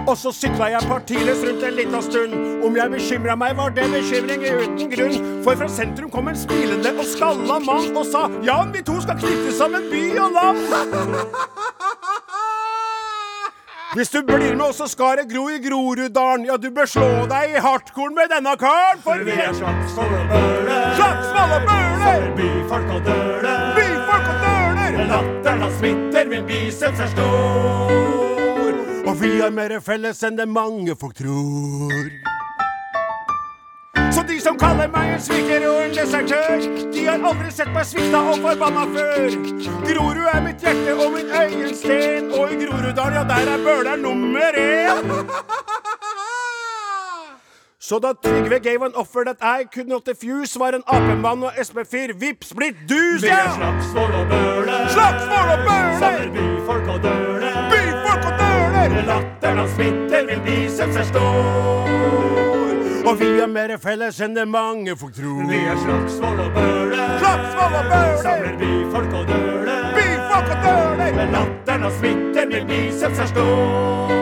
[0.04, 2.36] Og så sykla jeg partiløs rundt en liten stund.
[2.68, 5.16] Om jeg bekymra meg, var det bekymring uten grunn.
[5.40, 9.16] For fra sentrum kom en smilende og skalla mann og sa Jan, vi to skal
[9.24, 10.60] knytte sammen by og land.
[13.94, 16.44] Hvis du blir med oss, så skal det gro i Groruddalen.
[16.44, 20.26] Ja, du bør slå deg i hardkorn med denne karen, for vi er Slagsvold og
[20.32, 20.90] Bøhler.
[20.98, 22.26] Slagsvold og Bøhler!
[22.36, 23.62] Byfolk og døler.
[23.78, 24.98] Byfolk og døler.
[25.08, 28.82] Latteren hans smitter, min biceps er stor.
[29.08, 32.12] Og vi har mer felles enn det mange folk tror.
[34.12, 37.84] Så de som kaller meg en sviker og en desertør, de har aldri sett meg
[37.86, 39.36] svikta og forbanna før.
[39.84, 44.58] Grorud er mitt hjerte og min øyensten, og i Groruddalen, ja, der er Bøhler nummer
[44.64, 45.12] én.
[47.88, 51.52] Så da Trygve gave an offer that I could not refuse, var en apemann og
[51.52, 53.38] SP4 vips blitt dus, ja!
[53.54, 54.88] Slagsvold og Bøhler.
[54.88, 55.98] Slagsvold og Bøhler!
[56.02, 57.56] Samler byfolk og døler.
[57.72, 59.00] Byfolk og døler!
[59.12, 62.47] Latteren hans smitter, vil biceps seg stor.
[63.08, 65.46] Og vi har mer felles enn det mange folk tror.
[65.48, 67.14] Vi er Slagsvold og Bøhler.
[67.22, 68.18] Slagsvold og Bøhler!
[68.22, 69.86] Samler byfolk og døler.
[69.96, 71.30] Byfolk og døler!
[71.32, 74.12] Latteren og smitten min biceps er stor.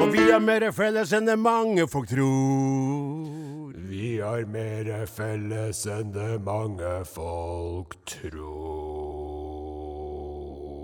[0.00, 3.76] Og vi har mer felles enn det mange folk tror.
[3.90, 8.48] Vi har mer felles enn det mange folk tror.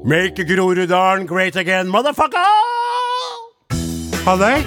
[0.05, 2.45] Make Groruddalen great again, motherfucker!
[4.25, 4.61] Halløy,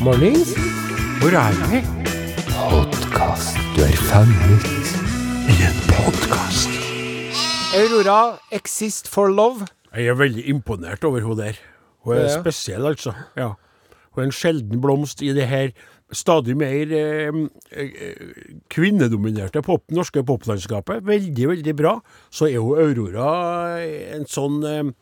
[0.00, 0.79] Mornings.
[1.20, 1.80] Hvor er vi?
[2.70, 3.56] Podkast.
[3.76, 4.66] Du er fanget
[5.50, 6.70] i en podkast.
[7.76, 9.66] Aurora Exist for love.
[9.94, 11.58] Jeg er veldig imponert over hun der.
[12.04, 12.40] Hun er Ja.
[12.40, 13.12] spesiell, altså.
[13.36, 13.52] Ja.
[14.12, 15.68] Hun er en sjelden blomst i det her
[16.12, 17.32] stadig mer eh,
[17.72, 18.14] eh,
[18.70, 21.04] kvinnedominerte pop, norske poplandskapet.
[21.06, 22.00] Veldig, veldig bra.
[22.30, 23.78] Så er hun Aurora
[24.16, 24.92] en sånn eh,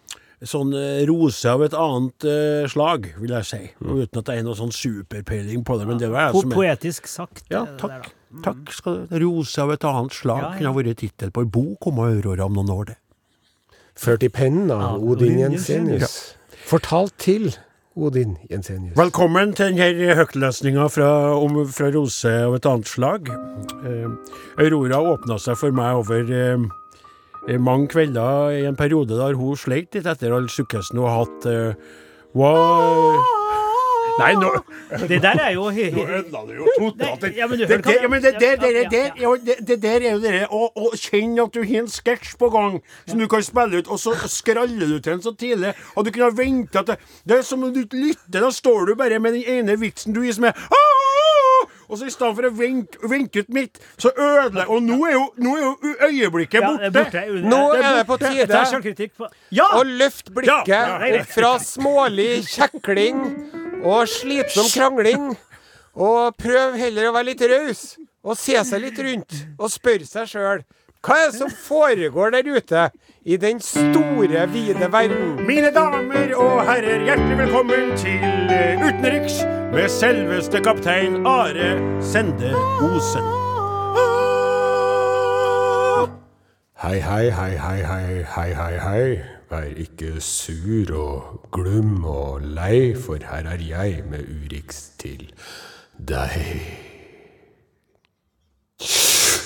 [0.46, 3.58] Sånn eh, rose av et annet uh, slag, vil jeg si.
[3.82, 3.96] Mm.
[4.04, 5.88] Uten at det er noe sånn superpeiling på det.
[5.88, 7.42] Men det var jeg Po som er poetisk sagt.
[7.50, 8.14] Ja, det der, takk.
[8.44, 10.56] Takk skal du Rose av et annet slag Ja, ja.
[10.58, 12.98] kunne ha vært tittel på ei bok om Aurora om noen år, det.
[13.98, 15.66] Ført i pennen av ja, Odin Jensenius.
[15.72, 16.18] Jensenius.
[16.68, 17.48] Fortalt til
[17.98, 18.94] Odin Jensenius.
[18.98, 21.08] Velkommen til denne høytlesninga fra,
[21.74, 23.32] fra Rose av et annet slag.
[23.82, 24.12] Uh,
[24.60, 26.68] Aurora åpna seg for meg over eh,
[27.56, 31.48] mange kvelder i en periode der hun sleit litt etter all sukkelsen hun har hatt.
[31.48, 31.74] Eh,
[32.36, 32.52] hva
[34.18, 34.48] Nei, nå
[35.08, 37.36] Det der er jo Nå ødela du jo totalt.
[37.36, 40.20] Ja, men det, det, ja, men det der, det, der, det, det der er jo
[40.22, 43.44] det der å, å kjenne at du har en sketsj på gang som du kan
[43.46, 46.82] spille ut, og så skraller du til den så tidlig, og du kunne ha venta
[46.88, 49.78] til Det er som om du ikke lytter, da står du bare med den ene
[49.78, 50.66] vitsen du gir som er!
[51.88, 55.12] Og så i stedet for å vinke, vinke ut midt, så ødelegger Og nå er
[55.14, 56.90] jo, nå er jo øyeblikket Ja, borte.
[56.92, 57.48] det er borte.
[57.48, 58.46] Nå er det på tide
[59.56, 59.68] Ja!
[59.78, 60.82] å løfte blikket Ja,
[61.22, 63.22] opp fra smålig kjekling
[63.84, 65.28] og slitsom krangling,
[65.94, 70.26] og prøv heller å være litt raus og se seg litt rundt og spørre seg
[70.28, 70.64] sjøl
[71.08, 72.80] hva er det som foregår der ute
[73.24, 75.46] i den store, vide verden?
[75.46, 79.38] Mine damer og herrer, hjertelig velkommen til eh, Utenriks
[79.72, 81.70] med selveste kaptein Are
[82.04, 82.52] Sende
[82.84, 83.24] Osen.
[86.82, 89.18] Hei, hei, hei, hei, hei, hei, hei, hei.
[89.48, 95.30] Vær ikke sur og glum og lei, for her er jeg med Urix til
[95.96, 96.36] deg.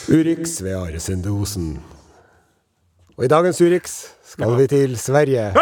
[0.08, 1.80] Urix ved Are Sende Osen.
[3.16, 5.52] Og i dagens Urix skal vi til Sverige.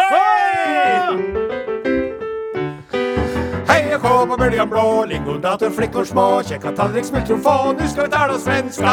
[3.69, 8.11] Hei og kå på bøljan blå, lingondator, flickor små, kjekka tallrik, få nu ska vi
[8.11, 8.87] tala svenska.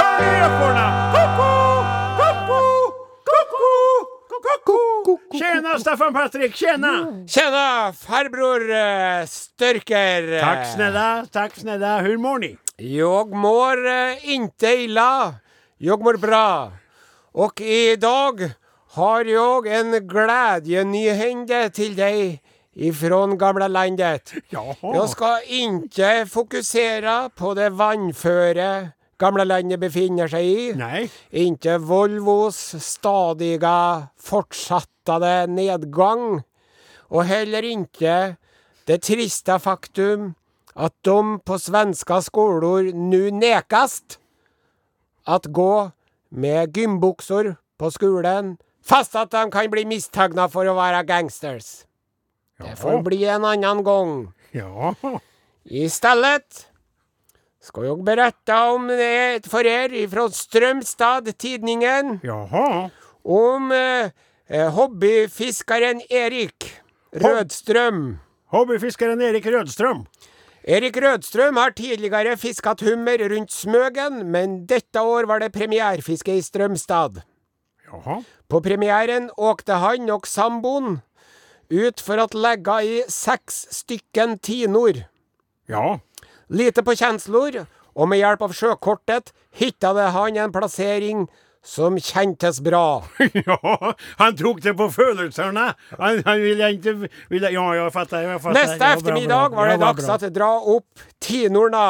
[0.00, 1.13] Hej epporna!
[5.38, 7.26] Tjena Staffan Patrik, tjena!
[7.28, 10.40] Tjena, farbror uh, Störker.
[10.40, 12.00] Takk snälla, takk snälla.
[12.00, 12.56] Hur mår ni?
[12.76, 15.34] Jag mår uh, inte illa.
[15.78, 16.72] Jag mår bra.
[17.32, 18.50] Och idag
[18.90, 22.42] har jag en glädjenyhände till dig
[22.74, 24.32] ifrån gamla landet.
[24.48, 24.74] Jaha.
[24.80, 30.64] Jag ska inte fokusera på det vannföre gamla landet befinner seg i.
[30.78, 31.04] Nei.
[31.30, 33.76] Ikke Volvos stadige,
[34.16, 36.42] fortsatte nedgang.
[37.10, 38.36] Og heller ikke
[38.88, 40.32] det triste faktum
[40.74, 44.18] at de på svenska skoler nu nekast
[45.30, 45.90] at gå
[46.34, 51.84] med gymbukser på skolen fast at de kan bli misstagna for å være gangsters.
[52.60, 54.12] Det får bli en annen gang.
[54.54, 54.94] Ja.
[55.64, 56.66] Istället
[57.64, 62.18] ska jeg berette om det for er fra Strømstad-tidningen.
[62.24, 62.90] Jaha.
[63.24, 64.10] om eh,
[64.50, 66.68] hobbyfiskeren hobbyfiskaren Erik
[67.14, 68.18] Rødstrøm.
[68.52, 70.04] Hobbyfiskeren Erik Rødstrøm.
[70.64, 76.42] Erik Rødstrøm har tidligere fisket hummer rundt Smøgen, men dette år var det premierfiske i
[76.42, 77.22] Strømstad.
[77.88, 78.20] Jaha.
[78.48, 81.00] På premieren åkte han og samboeren
[81.70, 85.04] ut for å legge i seks stykken tinor.
[85.68, 85.98] Ja.
[86.48, 91.26] Lite på kjensler, og med hjelp av sjøkortet hittet han en plassering
[91.64, 93.04] som kjentes bra.
[93.46, 93.92] ja.
[94.20, 95.70] Han tok det på følelsene.
[95.98, 96.96] Han, han ville ikke
[97.32, 98.26] ville, Ja, jeg fatter.
[98.28, 98.58] Jeg fatter.
[98.58, 101.86] Neste Ja, bra, eftermiddag var det Ja, dags å dra opp tinorna.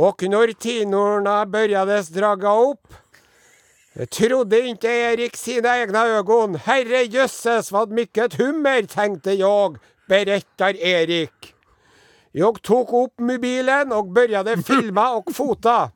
[0.00, 2.92] Og når tinorna børjades draga opp,
[4.12, 6.60] trodde ikke Erik sine egne øyne.
[6.64, 11.54] Herre jøsses, vad mykket hummer, tenkte jeg, beretter Erik.
[12.32, 15.90] Jag tok opp mobilen og började filma og fota.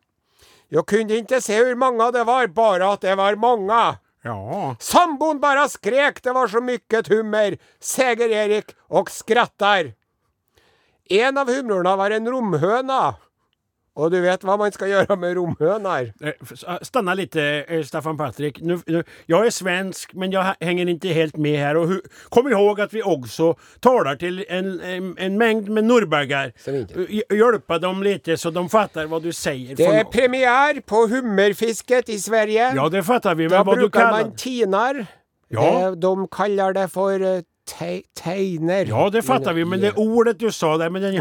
[0.73, 3.83] Jeg kunne ikke se hvor mange det var, bare at det var mange.
[4.25, 4.75] Ja.
[4.81, 9.93] Sambon bare skrek det var så mye hummer, Seger Erik og skrattar.
[11.13, 13.15] En av humrorna var en romhöna.
[13.95, 16.09] Och du vet hva man skal gjøre med romhøner?
[16.19, 18.61] Eh, Stanna lite, eh, Staffan Patrik.
[18.61, 21.77] Nu, nu, jag är svensk, men jeg henger ikke helt med her.
[21.77, 23.53] Og kom ihåg at vi også
[23.83, 25.85] taler til en, en, en mengd med
[26.67, 29.77] Eh, Hjälpa dem litt, så de fattar hva du sier.
[29.77, 32.73] Det er premiere på hummerfisket i Sverige.
[32.75, 33.49] Ja, det fattar vi.
[33.49, 34.23] Men vad du brukar kallar...
[34.23, 35.07] man tinar.
[35.49, 35.95] Ja.
[35.95, 37.43] De kaller det for eh,
[37.79, 38.87] te, teiner.
[38.89, 39.65] Ja, det fattar vi.
[39.65, 41.19] Men det ordet du sa der med den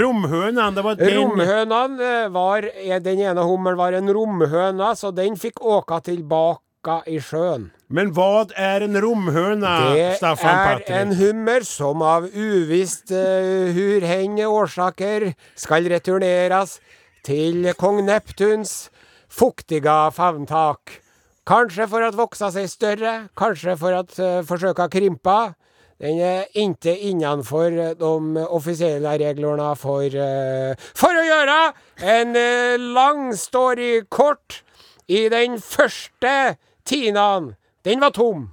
[0.00, 2.00] Romhøna det var den...
[2.00, 7.20] Eh, var, eh, den ene hummern var en romhøna, så den fikk åka tilbake i
[7.22, 7.70] sjøen.
[7.94, 13.70] Men hva er en romhøne, Det Staffan Det er en hummer som av uvisst uh,
[13.76, 16.78] hurhende årsaker skal returneres
[17.24, 18.90] til kong Neptuns
[19.28, 21.03] fuktige favntak.
[21.44, 25.54] Kanske for at voksa seg større, kanskje for at eh, försöka krympa.
[26.00, 32.94] Den er ikke innanför eh, de offisielle reglene for eh, för att göra en lang
[32.94, 34.64] lång story kort.
[35.06, 38.50] I den første tinan, den var tom.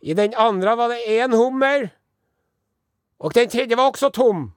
[0.00, 1.90] I den andre var det en hummer.
[3.20, 4.52] Og den tredje var også tom.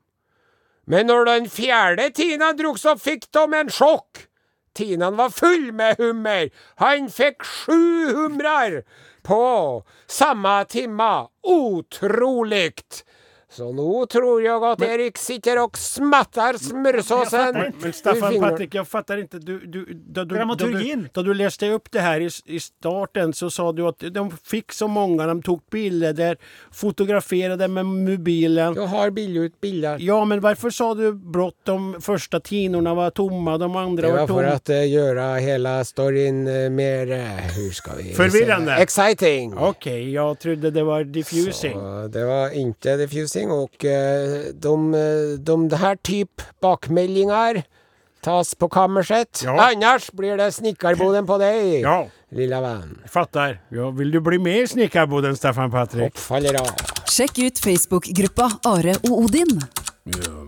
[0.88, 4.33] Men når den fjerde tinan drogs opp, fikk de en chock.
[4.74, 6.50] Tinan var full med hummer.
[6.76, 8.84] Han fikk sju humrer
[9.24, 11.28] på samma timma.
[11.44, 13.06] Otroligt!
[13.54, 18.40] Så nå tror jeg at Erik sitter og smattar smørsåsen Men, men Staffan.
[18.42, 22.02] Patrik, jeg fattar ikke Du, du, da, du, da, du, da du leste opp det
[22.02, 26.38] her i, i starten så sa du at de fikk så mange, de tok bilder,
[26.74, 28.76] fotograferade med mobilen.
[28.78, 30.02] Jeg har bild bilder.
[30.02, 34.44] Ja, men hvorfor sa du brått De første tinene var tomme, de andre var tomme?
[34.44, 38.78] Det var for å gjøre hele storyn eh, mer, eh, hur ska vi Forvirrende.
[38.84, 39.54] Exciting!
[39.58, 41.78] Ok, jeg trodde det var diffusing.
[41.78, 44.92] Så det var ikke diffusing och eh, de,
[45.40, 47.64] de det här typ bakmeldingar
[48.22, 49.42] tas på kammerset.
[49.44, 49.72] Ja.
[49.72, 53.00] Annars blir det snickarboden på deg, Ja, lilla venn.
[53.10, 53.62] fattar.
[53.70, 56.06] Ja, vil du bli med i snickarboden, Staffan Patrik?
[56.14, 56.70] Oppfaller av.
[57.12, 59.60] Sjekk ut Facebook-gruppa Are og Odin.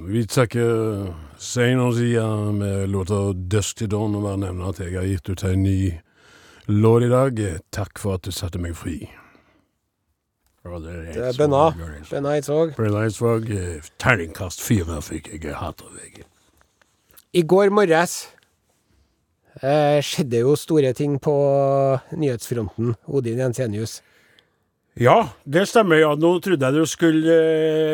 [0.08, 5.30] Vi takker Seinersia med låta 'Dusk til Dawn og bare nevner at jeg har gitt
[5.30, 6.00] ut en ny
[6.68, 7.60] låt i dag.
[7.72, 9.10] Takk for at du satte meg fri.
[10.66, 13.52] Er Det er Eidsvåg, er Bønna Eidsvåg.
[14.02, 15.44] Terningkast fire fikk jeg.
[15.46, 16.24] Jeg hater VG.
[17.38, 18.16] I går morges
[19.62, 21.36] eh, skjedde jo store ting på
[22.18, 22.96] nyhetsfronten.
[23.06, 24.00] Odin Jensenius.
[24.98, 26.00] Ja, det stemmer.
[26.02, 26.16] ja.
[26.18, 27.38] Nå trodde jeg du skulle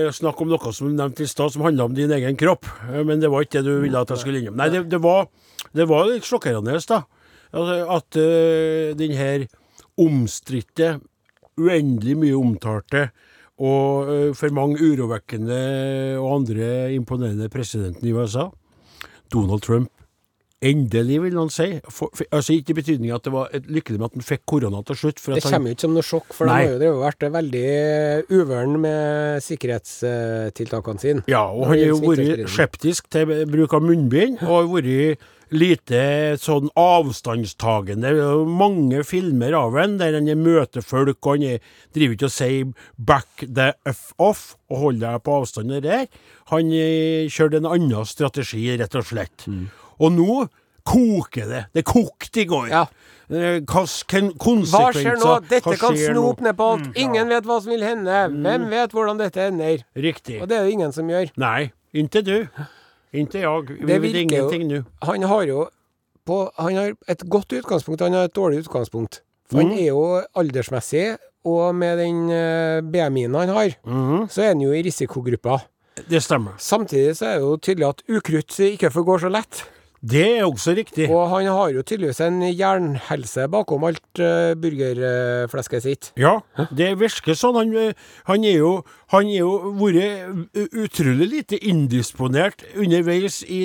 [0.08, 2.72] eh, snakke om noe som du nevnte i stad, som handla om din egen kropp.
[2.88, 4.56] Eh, Men det var ikke det du ville at jeg skulle innom.
[4.56, 5.28] Nei, det, det, var,
[5.76, 7.04] det var litt sjokkerende, da.
[7.52, 9.50] Altså, at uh, den her
[10.00, 11.02] omstridte,
[11.60, 13.10] uendelig mye omtalte
[13.62, 15.62] og eh, for mange urovekkende
[16.18, 18.48] og andre imponerende presidenten i USA,
[19.32, 19.92] Donald Trump,
[20.62, 21.68] endelig, vil han si.
[21.90, 24.44] For, for, altså Ikke i betydning at det var et lykkelig med at han fikk
[24.50, 25.22] korona til slutt.
[25.22, 26.60] For Det at han, kommer jo ikke som noe sjokk, for Nei.
[26.70, 27.66] har jo vært veldig
[28.30, 31.26] uvøren med sikkerhetstiltakene sine.
[31.32, 36.38] Ja, og han har jo vært skeptisk til bruk av munnbind, og har vært lite
[36.40, 38.14] sånn avstandstagende.
[38.16, 41.60] Det Mange filmer av ham der han møter folk, og han er,
[41.96, 46.08] driver ikke og sier 'back the f off' og holder deg på avstand der.
[46.52, 49.48] Han eh, kjørte en annen strategi, rett og slett.
[50.00, 50.48] Og nå
[50.88, 51.66] koker det.
[51.74, 52.70] Det kokte i går.
[52.72, 52.86] Ja.
[53.32, 54.32] Eh, Hva skjer
[55.20, 55.40] nå?
[55.48, 56.22] Dette kan skjer sno nå?
[56.22, 56.30] Mm.
[56.32, 56.90] opp ned på alt.
[57.00, 58.18] Ingen vet hva som vil hende.
[58.34, 59.86] Hvem vet hvordan dette ender?
[59.96, 60.42] Riktig.
[60.42, 61.32] Og det er jo ingen som gjør.
[61.40, 62.48] Nei, ikke du.
[63.14, 63.78] Ikke jeg.
[63.82, 64.84] Vi vet ingenting nå.
[65.04, 65.66] Han har jo
[66.26, 69.22] på, Han har et godt utgangspunkt, han har et dårlig utgangspunkt.
[69.50, 69.70] For Mm.
[69.70, 74.30] han er jo aldersmessig, og med den eh, BMI-en han har, mm.
[74.30, 75.58] så er han jo i risikogruppa.
[76.08, 76.54] Det stemmer.
[76.58, 79.66] Samtidig så er det jo tydelig at ukrutt ikke forgår så lett.
[80.02, 81.10] Det er også riktig.
[81.14, 86.08] Og han har jo tydeligvis en jernhelse bakom alt uh, burgerflesket sitt.
[86.18, 86.40] Ja,
[86.74, 87.60] det virker sånn.
[87.60, 87.94] Han, eh,
[88.26, 88.72] han er jo
[89.12, 93.60] han er jo vært utrolig lite indisponert underveis i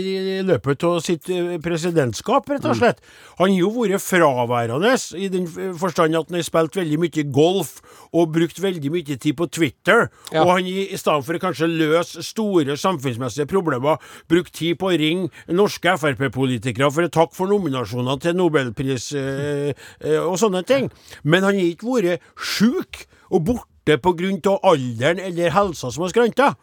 [0.46, 2.70] løpet av sitt eh, presidentskap, rett Mm.
[2.72, 2.98] og slett.
[3.38, 5.46] Han har jo vært fraværende i den
[5.78, 7.76] forstand at han har spilt veldig mye golf
[8.12, 10.08] og brukt veldig mye tid på Twitter.
[10.32, 10.42] Ja.
[10.42, 14.98] Og han i stedet for å kanskje løse store samfunnsmessige problemer, brukt tid på å
[14.98, 19.70] ringe norske Frp-politikere for å takke for nominasjoner til Nobelpris øh,
[20.02, 20.90] øh, og sånne ting.
[21.22, 24.58] Men han har ikke vært sjuk og borte pga.
[24.66, 26.54] alderen eller helsa som har skranta.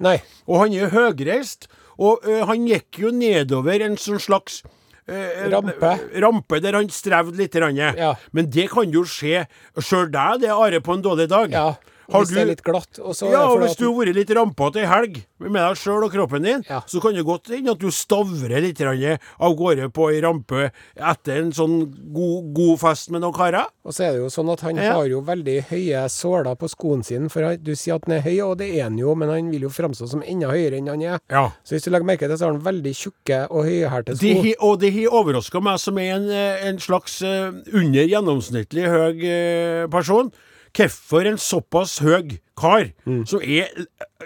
[0.47, 4.61] Og han er høgreist, og eh, han gikk jo nedover en sånn slags
[5.07, 5.93] eh, Rampe.
[6.19, 7.55] rampe der han strevde litt.
[7.55, 8.15] Ja.
[8.31, 9.45] Men det kan jo skje
[9.79, 11.51] sjøl deg, det, Are, på en dårlig dag.
[11.53, 11.67] Ja.
[12.11, 12.97] Har Hvis det er litt glatt.
[12.99, 16.43] Ja, og hvis du har vært litt rampete ei helg med deg sjøl og kroppen
[16.43, 16.81] din, Ja.
[16.87, 21.37] så kan det godt hende at du stavrer litt av gårde på ei rampe etter
[21.39, 23.65] en sånn god, god fest med noen karer.
[23.85, 24.93] Og så er det jo sånn at han Ja.
[24.95, 27.29] har jo veldig høye såler på skoen sin.
[27.29, 29.61] For du sier at han er høy, og det er han jo, men han vil
[29.61, 31.19] jo framstå som enda høyere enn han er.
[31.29, 31.51] Ja.
[31.63, 34.41] Så hvis du legger merke til det, så har han veldig tjukke og høyhælte sko.
[34.43, 38.87] hi- og det har overraska meg som er en, eh, en slags eh, under gjennomsnittlig
[38.87, 40.31] høy eh, person.
[40.73, 43.25] Hvorfor en såpass høy kar, Mm.
[43.27, 43.69] som er,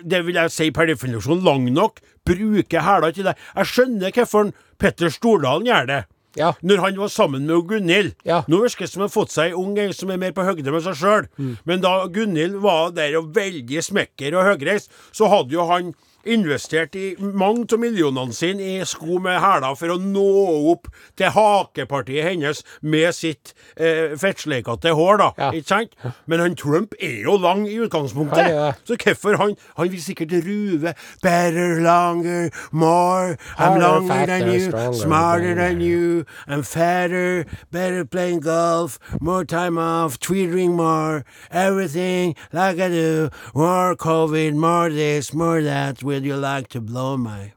[0.04, 3.36] det vil jeg si per definisjon, lang nok, bruker hæla til det.
[3.56, 6.06] Jeg skjønner hvorfor Petter Stordalen gjør det.
[6.38, 6.52] Ja.
[6.62, 8.14] Når han var sammen med Gunhild.
[8.24, 8.44] Ja.
[8.48, 10.44] Nå virker det som han har fått seg ei ung ei som er mer på
[10.46, 11.26] høgde med seg sjøl.
[11.40, 11.56] Mm.
[11.66, 15.96] Men da Gunhild var der og veldig smekker og høgreist, så hadde jo han
[16.28, 20.28] investert i mange av millionene sine i sko med hæler for å nå
[20.74, 25.30] opp til hakepartiet hennes med sitt eh, fettsleikete hår, da.
[25.38, 25.52] Ja.
[25.56, 25.98] Ikke sant?
[26.28, 28.50] Men han Trump er jo lang i utgangspunktet.
[28.50, 28.72] Ja, ja.
[28.88, 35.56] Så hvorfor han Han vil sikkert ruve Better, longer, more I'm longer than you, smarter
[35.56, 42.90] than you I'm fatter, better playing golf More time off, tweetering more Everything like I
[42.90, 47.52] do More covid, more this, more that Will you like to blow my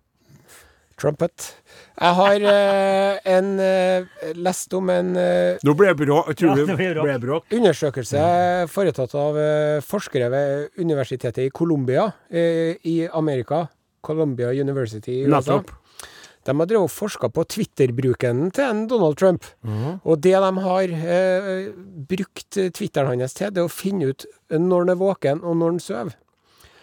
[1.01, 1.55] Trumpet.
[1.97, 4.05] Jeg har eh, en eh,
[4.37, 6.27] lest om en eh, Nå ble det bråk.
[6.29, 7.07] Jeg tror Ja, det ble bråk.
[7.07, 7.47] ble bråk.
[7.57, 8.25] undersøkelse
[8.69, 13.63] foretatt av eh, forskere ved universitetet i Colombia eh, i Amerika.
[14.05, 15.39] Columbia University i USA.
[15.63, 15.73] Nettopp.
[16.45, 19.45] De har drevet og forska på Twitter-bruken til en Donald Trump.
[20.05, 21.71] Og det de har eh,
[22.13, 25.79] brukt Twitteren hans til, det er å finne ut når han er våken og når
[25.79, 26.19] han sover.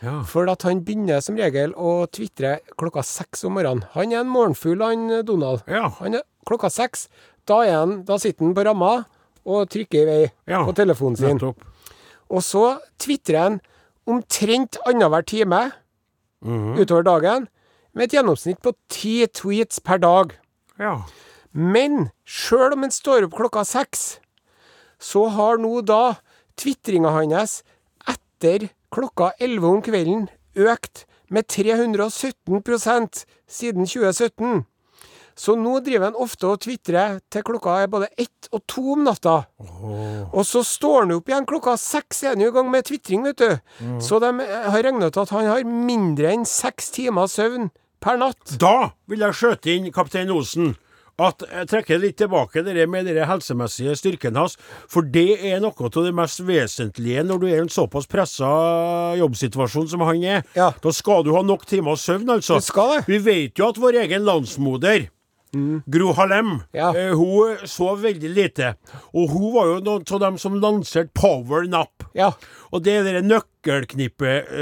[0.04, 0.20] Ja.
[0.30, 3.86] For at han begynner som regel å tvitre klokka seks om morgenen.
[3.96, 5.64] Han er en morgenfugl, han Donald.
[5.70, 5.88] Ja.
[6.02, 7.08] Han er klokka seks.
[7.48, 8.92] Da, er han, da sitter han på ramma
[9.48, 11.40] og trykker i vei på telefonen sin.
[11.40, 11.64] Nettopp.
[12.28, 12.66] Og så
[13.00, 13.60] tvitrer han
[14.08, 15.62] omtrent annenhver time
[16.78, 17.48] utover dagen,
[17.98, 20.36] med et gjennomsnitt på ti tweets per dag.
[20.78, 21.00] Ja.
[21.52, 24.20] Men sjøl om han står opp klokka seks,
[25.02, 26.20] så har nå da
[26.60, 27.62] tvitringa hans
[28.06, 30.26] etter klokka 11 om kvelden
[30.58, 34.66] økt med 317% siden 2017.
[35.38, 39.04] Så nå driver han ofte og tvitrer til klokka er både ett og to om
[39.06, 39.36] natta.
[40.34, 43.28] Og så står han opp igjen klokka seks, er han jo i gang med tvitring,
[43.28, 43.52] vet du.
[44.02, 47.70] Så de har regna ut at han har mindre enn seks timer søvn
[48.02, 48.58] per natt.
[48.58, 50.74] Da vil jeg skjøte inn kaptein Osen.
[51.18, 54.54] At jeg trekker litt tilbake det med den helsemessige styrken hans.
[54.86, 58.46] For det er noe av det mest vesentlige når du er i en såpass pressa
[59.18, 60.46] jobbsituasjon som han er.
[60.54, 60.70] Ja.
[60.78, 62.60] Da skal du ha nok timer søvn, altså.
[62.62, 63.02] Det skal det.
[63.10, 65.08] Vi vet jo at vår egen landsmoder
[65.54, 66.92] Gro Harlem, Ja.
[66.94, 68.74] eh, hun sov veldig lite.
[69.14, 72.04] Og hun var jo noen av dem som lanserte Power Nap.
[72.16, 72.32] Ja.
[72.72, 73.24] Og det er det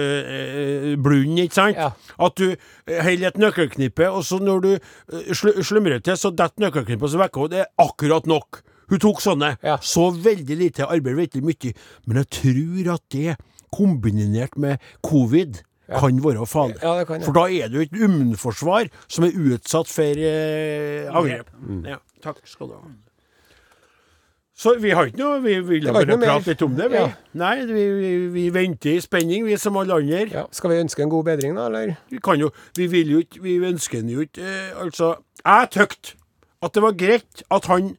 [0.06, 1.76] nøkkelknippe-blunden, eh, ikke sant?
[1.78, 1.92] Ja.
[2.20, 6.32] At du eh, holder et nøkkelknippe, og så når du eh, sl slumrer til, så
[6.36, 7.50] detter nøkkelknippet, og så vekker hun.
[7.54, 8.62] Det er akkurat nok.
[8.92, 9.56] Hun tok sånne.
[9.66, 9.78] Ja.
[9.82, 11.74] Så veldig lite, arbeider veldig mye.
[12.06, 13.38] Men jeg tror at det,
[13.76, 15.58] kombinert med covid,
[15.90, 16.78] kan være farlig.
[16.82, 17.26] Ja, kan ja.
[17.28, 21.52] For da er det jo et immunforsvar som er utsatt for eh, angrep.
[21.62, 21.84] Mm.
[21.94, 22.86] Ja, takk skal du ha.
[24.56, 27.00] Så vi har ikke noe Vi vil bare prate litt om det, vi.
[27.02, 27.10] Ja.
[27.42, 30.22] Nei, vi, vi, vi venter i spenning, vi som alle andre.
[30.32, 30.46] Ja.
[30.56, 31.98] Skal vi ønske en god bedring, da, eller?
[32.12, 35.72] Vi kan jo Vi vil jo ikke Vi ønsker den jo ikke eh, Altså, jeg
[35.76, 36.16] tykte
[36.64, 37.92] at det var greit at han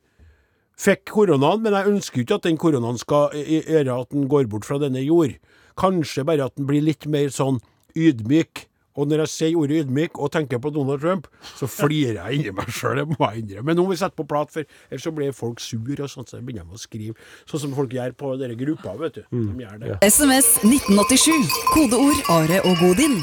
[0.81, 4.49] fikk koronaen, men jeg ønsker jo ikke at den koronaen skal gjøre at den går
[4.51, 5.37] bort fra denne jord.
[5.79, 7.61] Kanskje bare at den blir litt mer sånn
[7.97, 8.67] ydmyk.
[8.97, 11.27] Og når jeg sier ordet ydmyk og tenker på Donald Trump,
[11.59, 13.67] så flirer jeg inni meg sjøl, det må jeg innrømme.
[13.69, 16.25] Men nå må vi sette på plat, for ellers så blir folk sur og sånn,
[16.25, 17.13] så begynner de å skrive.
[17.45, 19.23] Sånn som folk gjør på denne gruppa, vet du.
[19.37, 19.99] De gjør det.
[20.01, 21.45] SMS 1987.
[21.75, 23.21] Kodeord Are og Godin.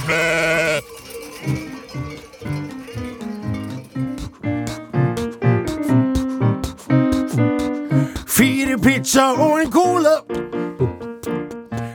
[8.30, 10.32] Fire pizza og en cola.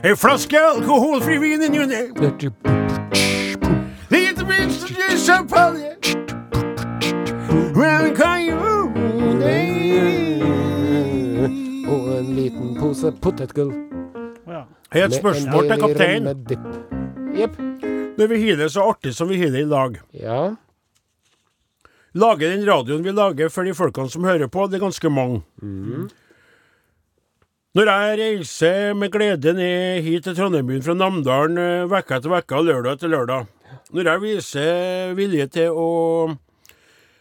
[0.09, 1.99] En flaske alkoholfri vin i ny og ne.
[4.09, 4.87] Lite minst
[5.21, 5.91] champagne.
[7.75, 8.57] Men kan jo
[11.89, 13.69] Og en liten pose potetgull.
[14.97, 16.45] Et spørsmål til kapteinen.
[17.37, 17.59] Jepp.
[18.17, 20.55] Når vi har det så artig som vi har det i dag, Ja.
[22.15, 25.43] lager den radioen vi lager for de folkene som hører på, det er ganske mange.
[27.77, 32.57] Når jeg reiser med glede ned hit til Trondheimbyen fra Namdalen eh, uke etter uke
[32.57, 33.45] og lørdag etter lørdag,
[33.93, 36.33] når jeg viser vilje til å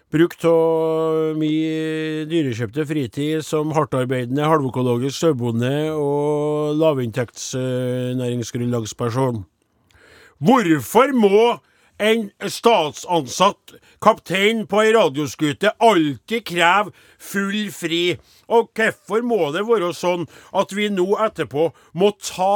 [0.09, 9.45] bruke av min dyrekjøpte fritid som hardtarbeidende halvøkologisk sauebonde og lavinntektsnæringsgrunnlagsperson
[10.41, 11.61] Hvorfor må
[12.01, 16.89] en statsansatt kaptein på ei radioskute alltid kreve
[17.21, 18.17] full fri?
[18.49, 20.27] Og hvorfor må det være sånn
[20.57, 21.69] at vi nå etterpå
[21.99, 22.55] må ta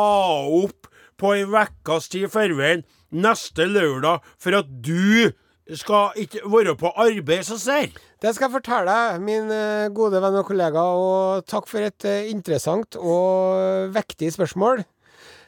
[0.63, 0.89] opp
[1.21, 5.33] på ei ukes tid i forveien neste lørdag for at du
[5.79, 7.93] skal ikke være på arbeid, så ser?
[8.23, 12.07] Det skal jeg fortelle deg, min eh, gode venn og kollega, og takk for et
[12.09, 14.83] eh, interessant og vektig spørsmål.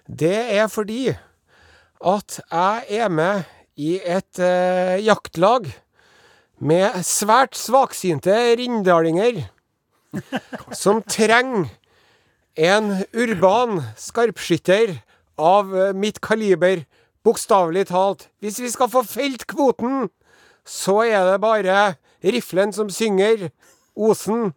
[0.06, 1.08] Det er fordi
[2.04, 3.48] at jeg er med
[3.80, 5.70] i et eh, jaktlag
[6.62, 9.42] med svært svaksynte rindalinger
[10.72, 11.68] som trenger
[12.54, 14.98] en urban skarpskytter
[15.40, 16.84] av eh, mitt kaliber,
[17.24, 18.28] bokstavelig talt.
[18.40, 20.08] Hvis vi skal få felt kvoten,
[20.64, 21.94] så er det bare
[22.24, 23.50] riflen som synger,
[23.94, 24.52] Osen,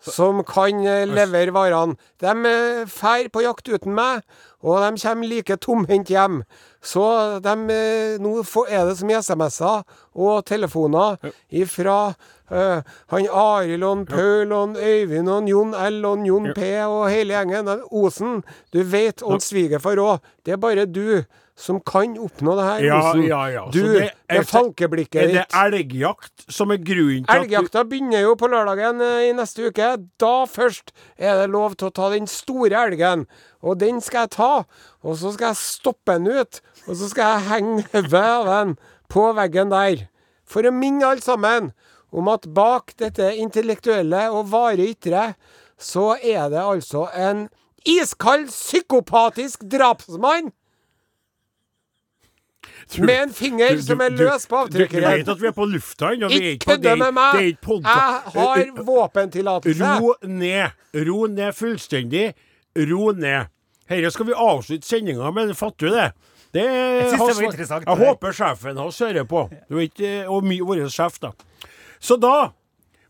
[0.00, 1.96] som kan eh, levere varene.
[2.20, 4.22] De drar på jakt uten meg,
[4.62, 6.42] og de kommer like tomhendt hjem.
[6.82, 7.04] Så
[7.42, 9.82] de, eh, nå er det så mye SMS-er
[10.14, 11.18] og telefoner
[11.50, 12.14] ifra
[12.50, 12.82] eh,
[13.12, 17.68] han Arild og Paul og Øyvind og Jon L og Jon P og hele gjengen.
[17.90, 18.40] Osen,
[18.72, 20.18] du vet, og svigerfar òg.
[20.44, 21.22] Det er bare du
[21.58, 23.22] som kan oppnå det her, Ja, Osen.
[23.26, 23.64] ja, ja.
[23.74, 25.56] Du, det det, er- er falkeblikket Er det ditt.
[25.58, 29.66] elgjakt som er grunnen til at du Elgjakta begynner jo på lørdagen eh, i neste
[29.66, 29.88] uke.
[30.22, 33.26] Da først er det lov til å ta den store elgen.
[33.60, 34.52] Og den skal jeg ta.
[35.02, 36.60] Og så skal jeg stoppe den ut.
[36.86, 38.76] Og så skal jeg henge hodet av den
[39.10, 40.06] på veggen der.
[40.46, 41.72] For å minne alle sammen
[42.12, 45.34] om at bak dette intellektuelle og vare ytre,
[45.78, 47.48] så er det altså en
[47.86, 50.52] iskald, psykopatisk drapsmann.
[52.98, 55.52] Med en finger Du- som er du- løs på Du, du vet at vi er
[55.52, 56.28] på lufta ennå?
[56.28, 57.34] vi Ikke kødde med meg!
[57.34, 57.56] Jeg
[58.32, 60.00] har våpentillatelse.
[60.00, 60.70] Ro ned.
[60.94, 62.34] Ro ned fullstendig.
[62.76, 63.46] Ro ned.
[63.88, 66.12] Dette skal vi avslutte sendinga med, fatter du det?
[66.52, 69.50] Det Jeg synes det var interessant, Jeg det håper sjefen hans hører på.
[69.68, 71.30] Du vet, eh, og vår sjef, da.
[72.00, 72.52] Så da,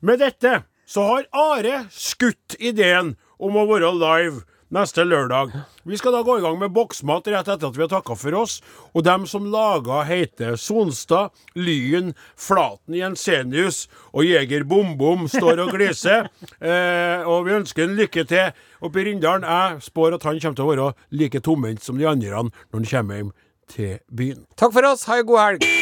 [0.01, 5.53] med dette, så har Are skutt ideen om å være live neste lørdag.
[5.89, 8.37] Vi skal da gå i gang med boksmat rett etter at vi har takka for
[8.37, 8.59] oss.
[8.93, 16.29] Og dem som laga heter Sonstad, Lyn, Flaten, Jensenius og Jeger Bom-Bom står og gliser.
[16.61, 18.53] eh, og vi ønsker en lykke til
[18.85, 19.49] oppe i Rindalen.
[19.49, 22.89] Jeg spår at han kommer til å være like tomhendt som de andre når han
[22.93, 23.37] kommer hjem
[23.69, 24.45] til byen.
[24.57, 25.09] Takk for oss.
[25.09, 25.78] Ha en god helg.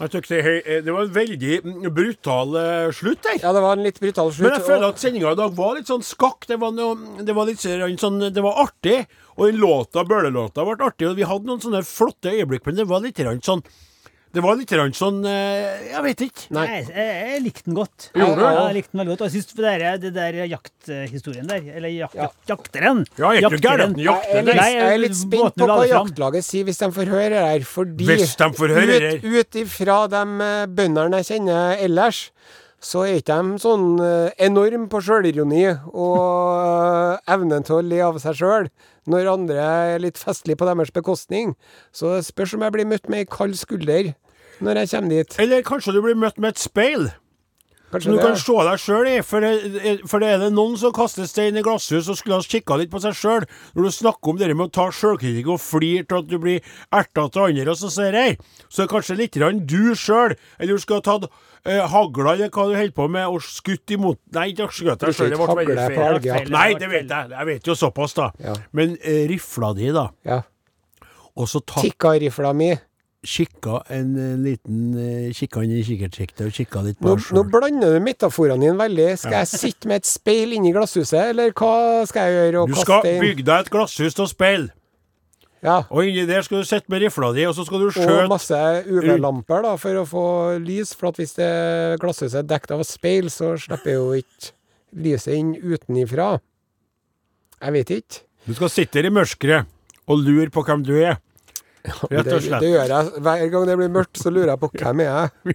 [0.00, 3.40] Jeg synes det, det var en veldig mm, brutal eh, slutt der.
[3.42, 4.46] Ja, det var en litt brutal slutt.
[4.46, 6.46] Men jeg føler at sendinga i dag var litt sånn skakk.
[6.48, 9.02] Det var, noe, det var litt sånn Det var artig.
[9.36, 11.10] Og den låta, Bøhler-låta, ble artig.
[11.10, 13.64] Og vi hadde noen sånne flotte øyeblikk, men det var litt sånn
[14.30, 16.44] Det var litt sånn eh, Jeg vet ikke.
[16.54, 16.66] Nei.
[16.70, 18.04] Jeg, jeg, jeg likte den godt.
[18.14, 18.42] Gjorde du?
[18.44, 19.24] Ja, jeg likte den veldig godt.
[19.24, 22.28] Og jeg syns det der, det der jakthistorien der, eller jak, Ja.
[22.52, 23.96] jakteren Ja, er ikke gæren.
[23.98, 24.30] Jakteren.
[24.30, 27.32] Jeg er litt, jeg er litt spent på hva jaktlaget sier hvis de får høre
[27.34, 31.30] det her, fordi Hvis de får høre det ut, ut ifra de eh, bøndene jeg
[31.32, 32.22] kjenner ellers,
[32.80, 36.20] så er ikke de sånn eh, enorm på sjølironi og
[36.64, 38.70] eh, evnen til å le av seg sjøl
[39.10, 41.54] når andre er litt festlige på deres bekostning.
[41.92, 44.14] Så det spørs om jeg blir møtt med ei kald skulder
[44.64, 45.36] når jeg kommer dit.
[45.40, 47.10] Eller kanskje du blir møtt med et speil?
[47.90, 49.14] Kanskje Som du kan se deg sjøl i.
[49.26, 52.46] For, det, for det er det noen som kaster stein i glasshus og skulle ha
[52.46, 53.46] kikka litt på seg sjøl.
[53.74, 56.60] Når du snakker om det med å ta sjølkritikk og flire til at du blir
[56.94, 58.36] erta til andre, og så sier jeg,
[58.68, 60.36] så er det kanskje litt du sjøl.
[60.60, 61.26] Eller du skulle ha tatt
[61.64, 65.16] eh, hagla eller hva du holder på med, og skutt imot Nei, ikke skutt deg
[65.16, 65.32] sjøl.
[65.34, 65.88] Det ble veldig
[66.22, 66.54] feil.
[66.54, 67.34] Nei, det vet jeg.
[67.34, 68.30] Jeg vet jo såpass, da.
[68.44, 68.54] Ja.
[68.76, 70.06] Men eh, rifla di, da.
[70.28, 70.42] Ja.
[71.34, 72.70] Og så ta, Tikka-rifla mi.
[73.26, 77.44] Kikka en eh, liten eh, Kikka inn i kikkertsiktet og kikka litt på Nå, nå
[77.52, 79.08] blander du metaforene dine veldig.
[79.20, 82.62] Skal jeg sitte med et speil inni glasshuset, eller hva skal jeg gjøre?
[82.62, 84.70] Og Du kaste skal bygge deg et glasshus til speil.
[85.60, 85.82] Ja.
[85.92, 88.60] Og inni der skal du sitte med rifla di, og så skal du Og masse
[88.88, 90.26] UV-lamper da, for å få
[90.64, 90.94] lys.
[90.96, 91.50] For at hvis det
[92.00, 94.54] glasshuset er dekket av speil, så slipper jo ikke
[94.96, 96.38] lyset inn utenifra.
[97.60, 98.22] Jeg vet ikke.
[98.48, 99.68] Du skal sitte der i mørket
[100.08, 101.20] og lure på hvem du er.
[101.84, 102.60] Rett Det, og slett.
[102.60, 103.12] det gjør jeg.
[103.24, 105.54] Hver gang det blir mørkt, så lurer jeg på hvem er jeg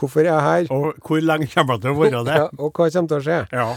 [0.00, 0.70] Hvorfor er jeg her?
[0.72, 2.38] og hvor lenge kommer jeg til å være det?
[2.40, 3.40] Ja, og hva kommer til å skje?
[3.52, 3.68] Ja.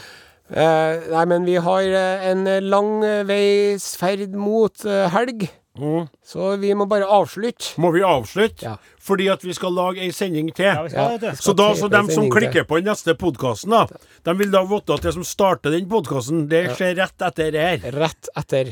[0.46, 6.06] Eh, nei, men vi har eh, en lang eh, veis ferd mot eh, helg, Mm.
[6.24, 7.74] så vi må bare avslutte.
[7.84, 8.64] Må vi avslutte?
[8.64, 8.78] Ja.
[9.04, 10.70] Fordi at vi skal lage ei sending til.
[10.70, 11.34] Ja, vi skal Ja.
[11.36, 13.82] Så da, så dem som klikker på den neste podkasten, da,
[14.24, 17.84] de vil da vite at det som starter den podkasten, det skjer rett etter her.
[17.92, 18.72] Rett etter.